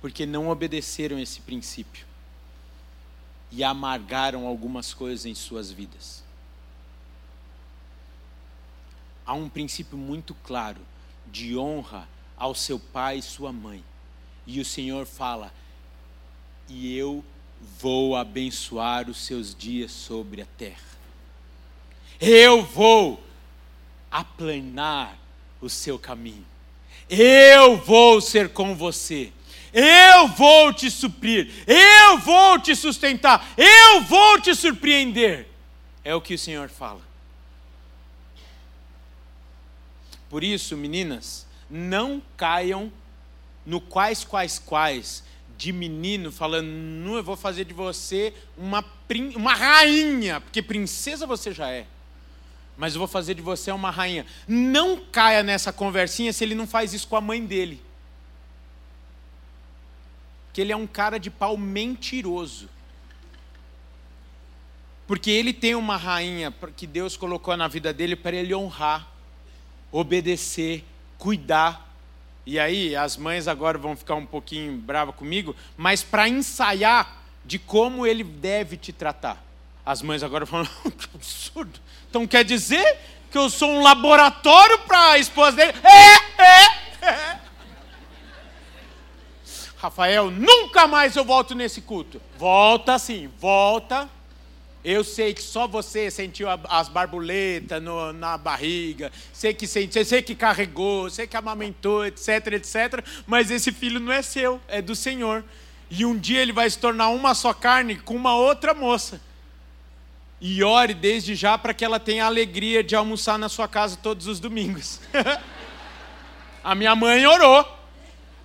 porque 0.00 0.24
não 0.24 0.48
obedeceram 0.48 1.18
esse 1.18 1.42
princípio 1.42 2.06
e 3.52 3.62
amargaram 3.62 4.46
algumas 4.46 4.94
coisas 4.94 5.26
em 5.26 5.34
suas 5.34 5.70
vidas. 5.70 6.24
Há 9.26 9.34
um 9.34 9.50
princípio 9.50 9.98
muito 9.98 10.34
claro 10.36 10.80
de 11.34 11.58
honra 11.58 12.08
ao 12.36 12.54
seu 12.54 12.78
pai 12.78 13.18
e 13.18 13.22
sua 13.22 13.52
mãe. 13.52 13.82
E 14.46 14.60
o 14.60 14.64
Senhor 14.64 15.04
fala: 15.04 15.52
E 16.68 16.96
eu 16.96 17.24
vou 17.80 18.16
abençoar 18.16 19.10
os 19.10 19.18
seus 19.18 19.52
dias 19.52 19.90
sobre 19.90 20.40
a 20.40 20.46
terra. 20.56 20.94
Eu 22.20 22.62
vou 22.62 23.20
aplanar 24.10 25.18
o 25.60 25.68
seu 25.68 25.98
caminho. 25.98 26.46
Eu 27.10 27.76
vou 27.78 28.20
ser 28.20 28.50
com 28.50 28.76
você. 28.76 29.32
Eu 29.72 30.28
vou 30.28 30.72
te 30.72 30.88
suprir. 30.88 31.50
Eu 31.66 32.18
vou 32.18 32.60
te 32.60 32.76
sustentar. 32.76 33.52
Eu 33.56 34.02
vou 34.02 34.40
te 34.40 34.54
surpreender. 34.54 35.48
É 36.04 36.14
o 36.14 36.20
que 36.20 36.34
o 36.34 36.38
Senhor 36.38 36.68
fala. 36.68 37.02
Por 40.34 40.42
isso, 40.42 40.76
meninas, 40.76 41.46
não 41.70 42.20
caiam 42.36 42.92
no 43.64 43.80
quais, 43.80 44.24
quais, 44.24 44.58
quais 44.58 45.22
de 45.56 45.72
menino 45.72 46.32
falando, 46.32 46.66
não, 46.66 47.14
eu 47.14 47.22
vou 47.22 47.36
fazer 47.36 47.64
de 47.64 47.72
você 47.72 48.34
uma, 48.58 48.84
uma 49.36 49.54
rainha, 49.54 50.40
porque 50.40 50.60
princesa 50.60 51.24
você 51.24 51.52
já 51.52 51.70
é. 51.70 51.86
Mas 52.76 52.94
eu 52.94 52.98
vou 52.98 53.06
fazer 53.06 53.34
de 53.34 53.42
você 53.42 53.70
uma 53.70 53.92
rainha. 53.92 54.26
Não 54.48 54.96
caia 54.96 55.44
nessa 55.44 55.72
conversinha 55.72 56.32
se 56.32 56.42
ele 56.42 56.56
não 56.56 56.66
faz 56.66 56.92
isso 56.92 57.06
com 57.06 57.14
a 57.14 57.20
mãe 57.20 57.46
dele. 57.46 57.80
Que 60.52 60.62
ele 60.62 60.72
é 60.72 60.76
um 60.76 60.88
cara 60.88 61.16
de 61.16 61.30
pau 61.30 61.56
mentiroso. 61.56 62.68
Porque 65.06 65.30
ele 65.30 65.52
tem 65.52 65.76
uma 65.76 65.96
rainha 65.96 66.52
que 66.76 66.88
Deus 66.88 67.16
colocou 67.16 67.56
na 67.56 67.68
vida 67.68 67.92
dele 67.92 68.16
para 68.16 68.34
ele 68.34 68.52
honrar, 68.52 69.13
obedecer, 69.94 70.84
cuidar. 71.16 71.88
E 72.44 72.58
aí, 72.58 72.96
as 72.96 73.16
mães 73.16 73.46
agora 73.46 73.78
vão 73.78 73.96
ficar 73.96 74.16
um 74.16 74.26
pouquinho 74.26 74.76
bravas 74.76 75.14
comigo, 75.14 75.54
mas 75.76 76.02
para 76.02 76.28
ensaiar 76.28 77.22
de 77.44 77.60
como 77.60 78.04
ele 78.04 78.24
deve 78.24 78.76
te 78.76 78.92
tratar. 78.92 79.42
As 79.86 80.02
mães 80.02 80.24
agora 80.24 80.44
falam, 80.44 80.66
que 80.98 81.08
absurdo. 81.14 81.78
Então 82.10 82.26
quer 82.26 82.44
dizer 82.44 82.98
que 83.30 83.38
eu 83.38 83.48
sou 83.48 83.70
um 83.70 83.82
laboratório 83.82 84.80
para 84.80 85.12
a 85.12 85.18
esposa 85.18 85.56
dele? 85.56 85.74
É, 85.84 86.42
é, 86.42 87.10
é. 87.10 87.40
Rafael, 89.76 90.30
nunca 90.30 90.88
mais 90.88 91.14
eu 91.14 91.24
volto 91.24 91.54
nesse 91.54 91.80
culto. 91.80 92.20
Volta 92.36 92.98
sim, 92.98 93.30
volta 93.38 94.08
eu 94.84 95.02
sei 95.02 95.32
que 95.32 95.40
só 95.40 95.66
você 95.66 96.10
sentiu 96.10 96.46
as 96.68 96.88
barboletas 96.90 97.82
no, 97.82 98.12
na 98.12 98.36
barriga, 98.36 99.10
sei 99.32 99.54
que 99.54 99.66
sentiu, 99.66 100.04
sei 100.04 100.20
que 100.20 100.34
carregou, 100.34 101.08
sei 101.08 101.26
que 101.26 101.36
amamentou, 101.36 102.04
etc, 102.04 102.48
etc. 102.52 103.02
Mas 103.26 103.50
esse 103.50 103.72
filho 103.72 103.98
não 103.98 104.12
é 104.12 104.20
seu, 104.20 104.60
é 104.68 104.82
do 104.82 104.94
Senhor. 104.94 105.42
E 105.88 106.04
um 106.04 106.18
dia 106.18 106.42
ele 106.42 106.52
vai 106.52 106.68
se 106.68 106.78
tornar 106.78 107.08
uma 107.08 107.34
só 107.34 107.54
carne 107.54 107.96
com 107.96 108.14
uma 108.14 108.36
outra 108.36 108.74
moça. 108.74 109.20
E 110.38 110.62
ore 110.62 110.92
desde 110.92 111.34
já 111.34 111.56
para 111.56 111.72
que 111.72 111.84
ela 111.84 111.98
tenha 111.98 112.24
a 112.24 112.26
alegria 112.26 112.84
de 112.84 112.94
almoçar 112.94 113.38
na 113.38 113.48
sua 113.48 113.66
casa 113.66 113.96
todos 113.96 114.26
os 114.26 114.38
domingos. 114.38 115.00
a 116.62 116.74
minha 116.74 116.94
mãe 116.94 117.26
orou. 117.26 117.66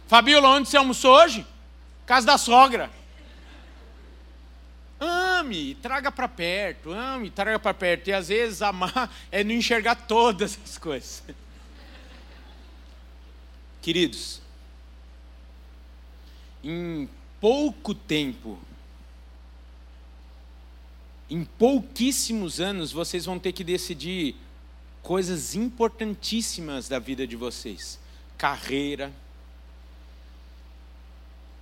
Fabiola, 0.07 0.49
onde 0.49 0.69
você 0.69 0.77
almoçou 0.77 1.13
hoje? 1.13 1.45
Casa 2.05 2.25
da 2.25 2.37
sogra. 2.37 2.89
Ame, 5.39 5.75
traga 5.75 6.11
para 6.11 6.27
perto, 6.27 6.91
ame, 6.91 7.29
traga 7.29 7.59
para 7.59 7.73
perto. 7.73 8.09
E 8.09 8.13
às 8.13 8.27
vezes 8.27 8.61
amar 8.61 9.13
é 9.31 9.43
não 9.43 9.53
enxergar 9.53 9.95
todas 9.95 10.57
as 10.63 10.77
coisas. 10.77 11.23
Queridos, 13.81 14.41
em 16.63 17.09
pouco 17.39 17.93
tempo, 17.93 18.59
em 21.29 21.45
pouquíssimos 21.45 22.59
anos, 22.59 22.91
vocês 22.91 23.25
vão 23.25 23.39
ter 23.39 23.53
que 23.53 23.63
decidir 23.63 24.35
coisas 25.01 25.55
importantíssimas 25.55 26.89
da 26.89 26.99
vida 26.99 27.25
de 27.25 27.35
vocês: 27.35 27.99
carreira, 28.37 29.13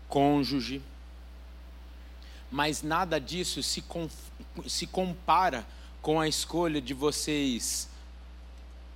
cônjuge, 0.07 0.81
mas 2.51 2.81
nada 2.81 3.19
disso 3.19 3.61
se, 3.61 3.83
se 4.67 4.87
compara 4.87 5.67
com 6.01 6.19
a 6.19 6.27
escolha 6.27 6.81
de 6.81 6.93
vocês 6.93 7.89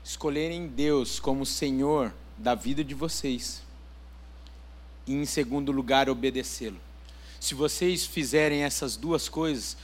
escolherem 0.04 0.68
Deus 0.68 1.20
como 1.20 1.46
Senhor 1.46 2.14
da 2.38 2.56
vida 2.56 2.84
de 2.84 2.96
vocês. 2.96 3.62
E, 5.06 5.14
em 5.14 5.26
segundo 5.26 5.72
lugar, 5.72 6.10
obedecê-lo. 6.10 6.80
Se 7.40 7.54
vocês 7.54 8.06
fizerem 8.06 8.64
essas 8.64 8.96
duas 8.96 9.30
coisas, 9.30 9.78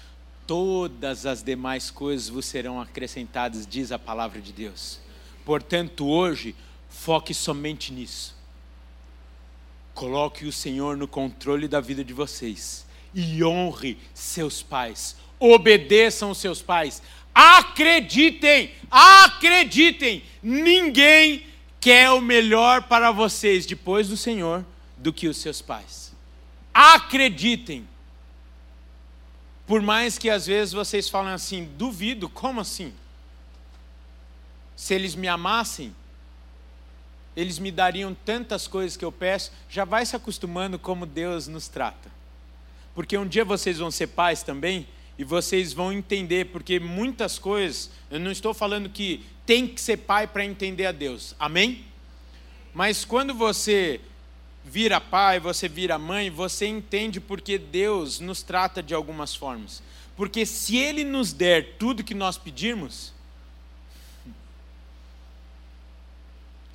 todas 0.46 1.26
as 1.26 1.44
demais 1.44 1.92
coisas 1.92 2.30
vos 2.30 2.46
serão 2.46 2.80
acrescentadas, 2.80 3.68
diz 3.68 3.92
a 3.92 4.00
palavra 4.00 4.42
de 4.42 4.54
Deus. 4.54 5.00
Portanto, 5.46 6.08
hoje, 6.08 6.56
foque 6.90 7.34
somente 7.34 7.92
nisso. 7.92 8.36
Coloque 9.94 10.46
o 10.46 10.52
Senhor 10.52 10.96
no 10.96 11.08
controle 11.08 11.68
da 11.68 11.80
vida 11.80 12.04
de 12.04 12.14
vocês 12.14 12.87
e 13.14 13.44
honre 13.44 13.98
seus 14.14 14.62
pais. 14.62 15.16
Obedeçam 15.40 16.34
seus 16.34 16.62
pais. 16.62 17.02
Acreditem, 17.34 18.72
acreditem, 18.90 20.24
ninguém 20.42 21.46
quer 21.80 22.10
o 22.10 22.20
melhor 22.20 22.84
para 22.84 23.12
vocês 23.12 23.66
depois 23.66 24.08
do 24.08 24.18
Senhor 24.18 24.66
do 24.98 25.14
que 25.14 25.28
os 25.28 25.38
seus 25.38 25.62
pais. 25.62 26.12
Acreditem. 26.74 27.88
Por 29.68 29.82
mais 29.82 30.18
que 30.18 30.30
às 30.30 30.48
vezes 30.48 30.74
vocês 30.74 31.10
falem 31.10 31.34
assim, 31.34 31.70
duvido, 31.78 32.28
como 32.28 32.62
assim? 32.62 32.94
Se 34.76 34.94
eles 34.94 35.14
me 35.14 35.28
amassem, 35.28 35.94
eles 37.36 37.60
me 37.60 37.72
dariam 37.72 38.16
tantas 38.26 38.68
coisas 38.68 38.98
que 38.98 39.06
eu 39.06 39.12
peço, 39.12 39.52
já 39.70 39.86
vai 39.86 40.06
se 40.06 40.16
acostumando 40.16 40.80
como 40.80 41.06
Deus 41.06 41.48
nos 41.48 41.68
trata. 41.68 42.17
Porque 42.98 43.16
um 43.16 43.28
dia 43.28 43.46
vocês 43.46 43.78
vão 43.78 43.92
ser 43.92 44.08
pais 44.08 44.42
também 44.42 44.88
e 45.20 45.24
vocês 45.24 45.72
vão 45.72 45.94
entender, 45.94 46.46
porque 46.46 46.80
muitas 46.80 47.38
coisas, 47.38 47.92
eu 48.10 48.20
não 48.20 48.32
estou 48.32 48.56
falando 48.56 48.90
que 48.90 49.24
tem 49.46 49.68
que 49.68 49.80
ser 49.80 49.98
pai 49.98 50.26
para 50.26 50.44
entender 50.44 50.88
a 50.88 50.92
Deus, 50.92 51.36
amém? 51.38 51.86
Mas 52.74 53.06
quando 53.06 53.36
você 53.36 54.02
vira 54.66 55.00
pai, 55.00 55.40
você 55.40 55.70
vira 55.70 56.00
mãe, 56.00 56.32
você 56.32 56.66
entende 56.66 57.22
porque 57.22 57.60
Deus 57.60 58.20
nos 58.20 58.42
trata 58.42 58.82
de 58.82 58.96
algumas 58.96 59.36
formas. 59.36 59.84
Porque 60.16 60.44
se 60.44 60.76
Ele 60.76 61.04
nos 61.04 61.32
der 61.32 61.76
tudo 61.78 62.04
que 62.04 62.16
nós 62.16 62.36
pedirmos, 62.36 63.14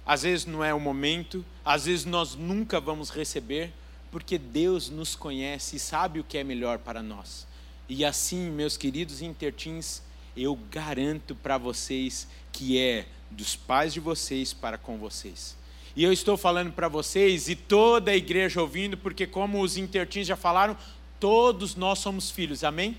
às 0.07 0.23
vezes 0.23 0.47
não 0.47 0.63
é 0.63 0.73
o 0.73 0.79
momento, 0.79 1.45
às 1.65 1.87
vezes 1.87 2.05
nós 2.05 2.37
nunca 2.37 2.79
vamos 2.79 3.11
receber, 3.11 3.73
porque 4.13 4.37
Deus 4.37 4.91
nos 4.91 5.17
conhece 5.17 5.77
e 5.77 5.81
sabe 5.81 6.21
o 6.21 6.25
que 6.25 6.37
é 6.37 6.45
melhor 6.45 6.79
para 6.79 7.03
nós. 7.03 7.47
E 7.89 8.05
assim, 8.05 8.51
meus 8.51 8.77
queridos 8.77 9.23
intertins, 9.23 10.03
eu 10.37 10.55
garanto 10.71 11.35
para 11.35 11.57
vocês 11.57 12.29
que 12.53 12.79
é 12.79 13.07
dos 13.31 13.57
pais 13.57 13.95
de 13.95 14.01
vocês 14.01 14.53
para 14.53 14.77
com 14.77 14.99
vocês. 14.99 15.57
E 15.97 16.05
eu 16.05 16.13
estou 16.13 16.37
falando 16.37 16.73
para 16.73 16.89
vocês 16.89 17.49
e 17.49 17.57
toda 17.57 18.11
a 18.11 18.17
igreja 18.17 18.61
ouvindo, 18.61 18.99
porque 18.99 19.27
como 19.27 19.63
os 19.63 19.79
intertins 19.79 20.27
já 20.27 20.37
falaram, 20.37 20.77
todos 21.19 21.75
nós 21.75 21.99
somos 21.99 22.31
filhos, 22.31 22.63
amém? 22.63 22.99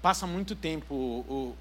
Passa 0.00 0.24
muito 0.24 0.54
tempo, 0.54 0.94
o, 0.94 1.56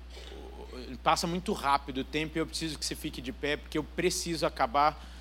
o, 0.72 0.98
passa 1.04 1.26
muito 1.26 1.52
rápido 1.52 2.02
o 2.02 2.04
tempo 2.04 2.38
e 2.38 2.40
eu 2.40 2.46
preciso 2.46 2.78
que 2.78 2.86
você 2.86 2.96
fique 2.96 3.22
de 3.22 3.32
pé, 3.32 3.58
porque 3.58 3.78
eu 3.78 3.84
preciso 3.84 4.46
acabar 4.46 5.17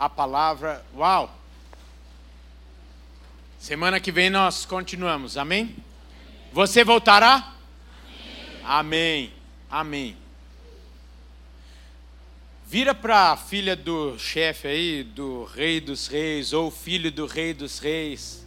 a 0.00 0.08
palavra. 0.08 0.82
Uau! 0.96 1.30
Semana 3.58 4.00
que 4.00 4.10
vem 4.10 4.30
nós 4.30 4.64
continuamos, 4.64 5.36
amém? 5.36 5.76
Você 6.54 6.82
voltará? 6.82 7.52
Amém. 8.64 9.30
Amém. 9.70 10.16
Vira 12.66 12.94
para 12.94 13.32
a 13.32 13.36
filha 13.36 13.76
do 13.76 14.18
chefe 14.18 14.68
aí, 14.68 15.04
do 15.04 15.44
rei 15.44 15.80
dos 15.80 16.06
reis, 16.06 16.54
ou 16.54 16.70
filho 16.70 17.12
do 17.12 17.26
rei 17.26 17.52
dos 17.52 17.78
reis. 17.78 18.46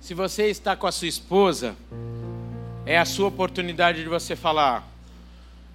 Se 0.00 0.12
você 0.12 0.46
está 0.46 0.74
com 0.74 0.88
a 0.88 0.92
sua 0.92 1.06
esposa, 1.06 1.76
é 2.84 2.98
a 2.98 3.04
sua 3.04 3.28
oportunidade 3.28 4.02
de 4.02 4.08
você 4.08 4.34
falar: 4.34 4.90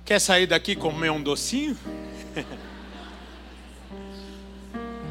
Quer 0.05 0.19
sair 0.19 0.45
daqui 0.45 0.75
comer 0.75 1.09
um 1.09 1.19
docinho? 1.19 1.75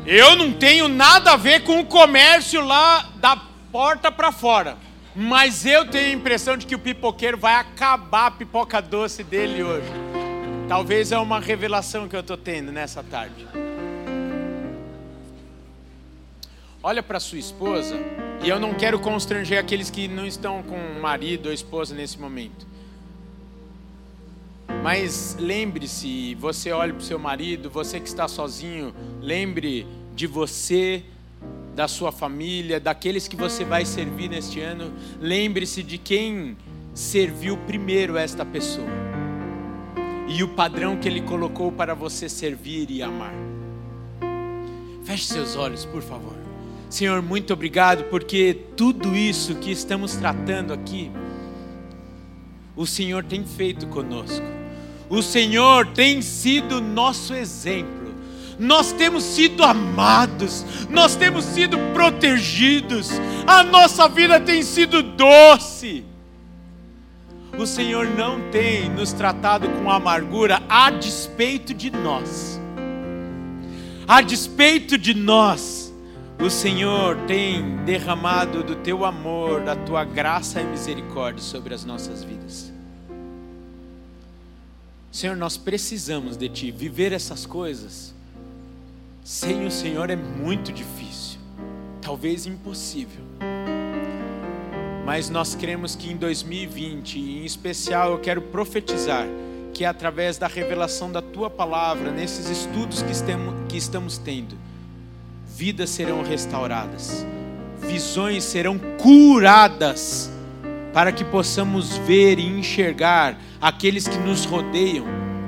Eu 0.06 0.36
não 0.36 0.52
tenho 0.52 0.86
nada 0.86 1.32
a 1.32 1.36
ver 1.36 1.64
com 1.64 1.80
o 1.80 1.84
comércio 1.84 2.64
lá 2.64 3.10
da 3.16 3.36
porta 3.72 4.12
para 4.12 4.30
fora. 4.30 4.76
Mas 5.16 5.64
eu 5.64 5.88
tenho 5.88 6.08
a 6.08 6.12
impressão 6.12 6.56
de 6.56 6.66
que 6.66 6.74
o 6.74 6.78
pipoqueiro 6.78 7.38
vai 7.38 7.54
acabar 7.54 8.26
a 8.26 8.30
pipoca 8.32 8.82
doce 8.82 9.22
dele 9.22 9.62
hoje. 9.62 9.88
Talvez 10.68 11.12
é 11.12 11.18
uma 11.18 11.38
revelação 11.40 12.08
que 12.08 12.16
eu 12.16 12.20
estou 12.20 12.36
tendo 12.36 12.72
nessa 12.72 13.02
tarde. 13.02 13.46
Olha 16.82 17.02
para 17.02 17.18
sua 17.18 17.38
esposa, 17.38 17.96
e 18.42 18.48
eu 18.48 18.60
não 18.60 18.74
quero 18.74 18.98
constranger 18.98 19.58
aqueles 19.58 19.88
que 19.88 20.06
não 20.06 20.26
estão 20.26 20.62
com 20.62 21.00
marido 21.00 21.46
ou 21.46 21.52
esposa 21.52 21.94
nesse 21.94 22.18
momento. 22.18 22.73
Mas 24.84 25.34
lembre-se, 25.40 26.34
você 26.34 26.70
olha 26.70 26.92
para 26.92 27.00
o 27.00 27.02
seu 27.02 27.18
marido, 27.18 27.70
você 27.70 27.98
que 27.98 28.06
está 28.06 28.28
sozinho, 28.28 28.94
lembre 29.18 29.86
de 30.14 30.26
você, 30.26 31.02
da 31.74 31.88
sua 31.88 32.12
família, 32.12 32.78
daqueles 32.78 33.26
que 33.26 33.34
você 33.34 33.64
vai 33.64 33.86
servir 33.86 34.28
neste 34.28 34.60
ano. 34.60 34.92
Lembre-se 35.18 35.82
de 35.82 35.96
quem 35.96 36.54
serviu 36.92 37.56
primeiro 37.56 38.18
esta 38.18 38.44
pessoa 38.44 38.86
e 40.28 40.42
o 40.42 40.48
padrão 40.48 40.98
que 40.98 41.08
Ele 41.08 41.22
colocou 41.22 41.72
para 41.72 41.94
você 41.94 42.28
servir 42.28 42.90
e 42.90 43.02
amar. 43.02 43.32
Feche 45.02 45.24
seus 45.24 45.56
olhos, 45.56 45.86
por 45.86 46.02
favor. 46.02 46.36
Senhor, 46.90 47.22
muito 47.22 47.54
obrigado 47.54 48.04
porque 48.10 48.54
tudo 48.76 49.16
isso 49.16 49.54
que 49.54 49.72
estamos 49.72 50.14
tratando 50.14 50.74
aqui, 50.74 51.10
o 52.76 52.84
Senhor 52.84 53.24
tem 53.24 53.46
feito 53.46 53.86
conosco. 53.86 54.63
O 55.14 55.22
Senhor 55.22 55.86
tem 55.88 56.20
sido 56.20 56.80
nosso 56.80 57.34
exemplo. 57.34 58.14
Nós 58.58 58.92
temos 58.92 59.24
sido 59.24 59.62
amados, 59.64 60.64
nós 60.88 61.16
temos 61.16 61.44
sido 61.44 61.76
protegidos, 61.92 63.10
a 63.46 63.62
nossa 63.62 64.08
vida 64.08 64.38
tem 64.38 64.62
sido 64.62 65.02
doce. 65.02 66.04
O 67.58 67.66
Senhor 67.66 68.06
não 68.06 68.50
tem 68.50 68.88
nos 68.88 69.12
tratado 69.12 69.68
com 69.68 69.90
amargura 69.90 70.62
a 70.68 70.90
despeito 70.90 71.74
de 71.74 71.90
nós 71.90 72.60
a 74.06 74.20
despeito 74.20 74.98
de 74.98 75.14
nós, 75.14 75.92
o 76.38 76.50
Senhor 76.50 77.16
tem 77.26 77.78
derramado 77.84 78.62
do 78.62 78.76
teu 78.76 79.04
amor, 79.04 79.62
da 79.62 79.74
tua 79.74 80.04
graça 80.04 80.60
e 80.60 80.64
misericórdia 80.64 81.42
sobre 81.42 81.72
as 81.72 81.84
nossas 81.84 82.22
vidas. 82.22 82.73
Senhor, 85.14 85.36
nós 85.36 85.56
precisamos 85.56 86.36
de 86.36 86.48
Ti. 86.48 86.72
Viver 86.72 87.12
essas 87.12 87.46
coisas 87.46 88.12
sem 89.22 89.64
o 89.64 89.70
Senhor 89.70 90.10
é 90.10 90.16
muito 90.16 90.72
difícil, 90.72 91.38
talvez 92.02 92.46
impossível. 92.46 93.22
Mas 95.06 95.30
nós 95.30 95.54
cremos 95.54 95.94
que 95.94 96.10
em 96.10 96.16
2020, 96.16 97.20
em 97.20 97.44
especial, 97.44 98.10
eu 98.10 98.18
quero 98.18 98.42
profetizar 98.42 99.24
que 99.72 99.84
é 99.84 99.86
através 99.86 100.36
da 100.36 100.48
revelação 100.48 101.12
da 101.12 101.22
tua 101.22 101.48
palavra, 101.48 102.10
nesses 102.10 102.50
estudos 102.50 103.00
que 103.00 103.12
estamos, 103.12 103.54
que 103.68 103.76
estamos 103.76 104.18
tendo, 104.18 104.58
vidas 105.46 105.90
serão 105.90 106.24
restauradas, 106.24 107.24
visões 107.78 108.42
serão 108.42 108.80
curadas, 109.00 110.28
para 110.94 111.12
que 111.12 111.24
possamos 111.24 111.98
ver 111.98 112.38
e 112.38 112.46
enxergar 112.46 113.36
aqueles 113.60 114.08
que 114.08 114.16
nos 114.16 114.46
rodeiam, 114.46 115.04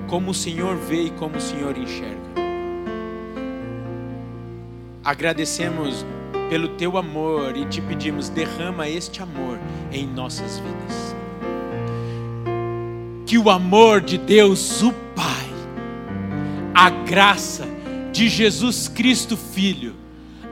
como 0.07 0.33
o 0.33 0.35
Senhor 0.35 0.77
vê 0.77 1.05
e 1.05 1.11
como 1.11 1.37
o 1.37 1.41
Senhor 1.41 1.79
enxerga. 1.79 2.17
Agradecemos 5.03 6.05
pelo 6.51 6.69
teu 6.71 6.99
amor 6.99 7.57
e 7.57 7.65
te 7.65 7.81
pedimos, 7.81 8.29
derrama 8.29 8.89
este 8.89 9.23
amor 9.23 9.59
em 9.91 10.07
nossas 10.07 10.59
vidas 10.59 11.17
que 13.27 13.37
o 13.37 13.51
amor 13.51 14.01
de 14.01 14.17
Deus, 14.17 14.83
o 14.83 14.93
Pai, 14.93 15.51
a 16.73 16.89
graça 16.89 17.67
de 18.13 18.29
Jesus 18.29 18.87
Cristo 18.87 19.37
Filho, 19.37 19.95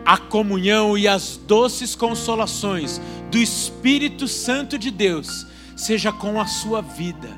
a 0.05 0.19
comunhão 0.19 0.97
e 0.97 1.09
as 1.09 1.37
doces 1.37 1.95
consolações 1.95 3.01
do 3.31 3.39
Espírito 3.39 4.29
Santo 4.29 4.79
de 4.79 4.91
Deus, 4.91 5.47
seja 5.77 6.13
com 6.13 6.41
a 6.41 6.47
sua 6.47 6.83
vida, 6.83 7.29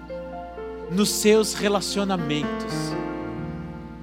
nos 0.91 1.11
seus 1.11 1.55
relacionamentos, 1.55 2.75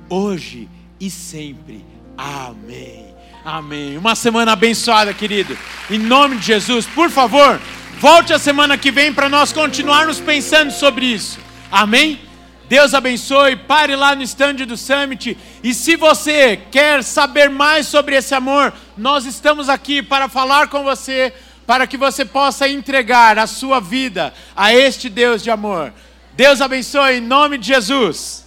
hoje 0.09 0.69
e 0.99 1.09
sempre. 1.09 1.85
Amém. 2.17 3.13
Amém. 3.43 3.97
Uma 3.97 4.15
semana 4.15 4.53
abençoada, 4.53 5.13
querido. 5.13 5.57
Em 5.89 5.99
nome 5.99 6.37
de 6.37 6.45
Jesus, 6.45 6.85
por 6.85 7.09
favor. 7.09 7.59
Volte 7.99 8.33
a 8.33 8.39
semana 8.39 8.77
que 8.77 8.91
vem 8.91 9.13
para 9.13 9.29
nós 9.29 9.51
continuarmos 9.51 10.19
pensando 10.19 10.71
sobre 10.71 11.05
isso. 11.05 11.39
Amém? 11.71 12.19
Deus 12.67 12.93
abençoe. 12.93 13.55
Pare 13.55 13.95
lá 13.95 14.15
no 14.15 14.23
stand 14.23 14.55
do 14.55 14.77
Summit. 14.77 15.37
E 15.63 15.73
se 15.73 15.95
você 15.95 16.57
quer 16.71 17.03
saber 17.03 17.49
mais 17.49 17.87
sobre 17.87 18.15
esse 18.15 18.33
amor, 18.33 18.73
nós 18.97 19.25
estamos 19.25 19.69
aqui 19.69 20.01
para 20.01 20.29
falar 20.29 20.67
com 20.67 20.83
você, 20.83 21.33
para 21.65 21.87
que 21.87 21.97
você 21.97 22.25
possa 22.25 22.67
entregar 22.67 23.37
a 23.37 23.47
sua 23.47 23.79
vida 23.79 24.33
a 24.55 24.73
este 24.73 25.09
Deus 25.09 25.43
de 25.43 25.51
amor. 25.51 25.93
Deus 26.33 26.61
abençoe 26.61 27.17
em 27.17 27.21
nome 27.21 27.57
de 27.57 27.67
Jesus. 27.67 28.42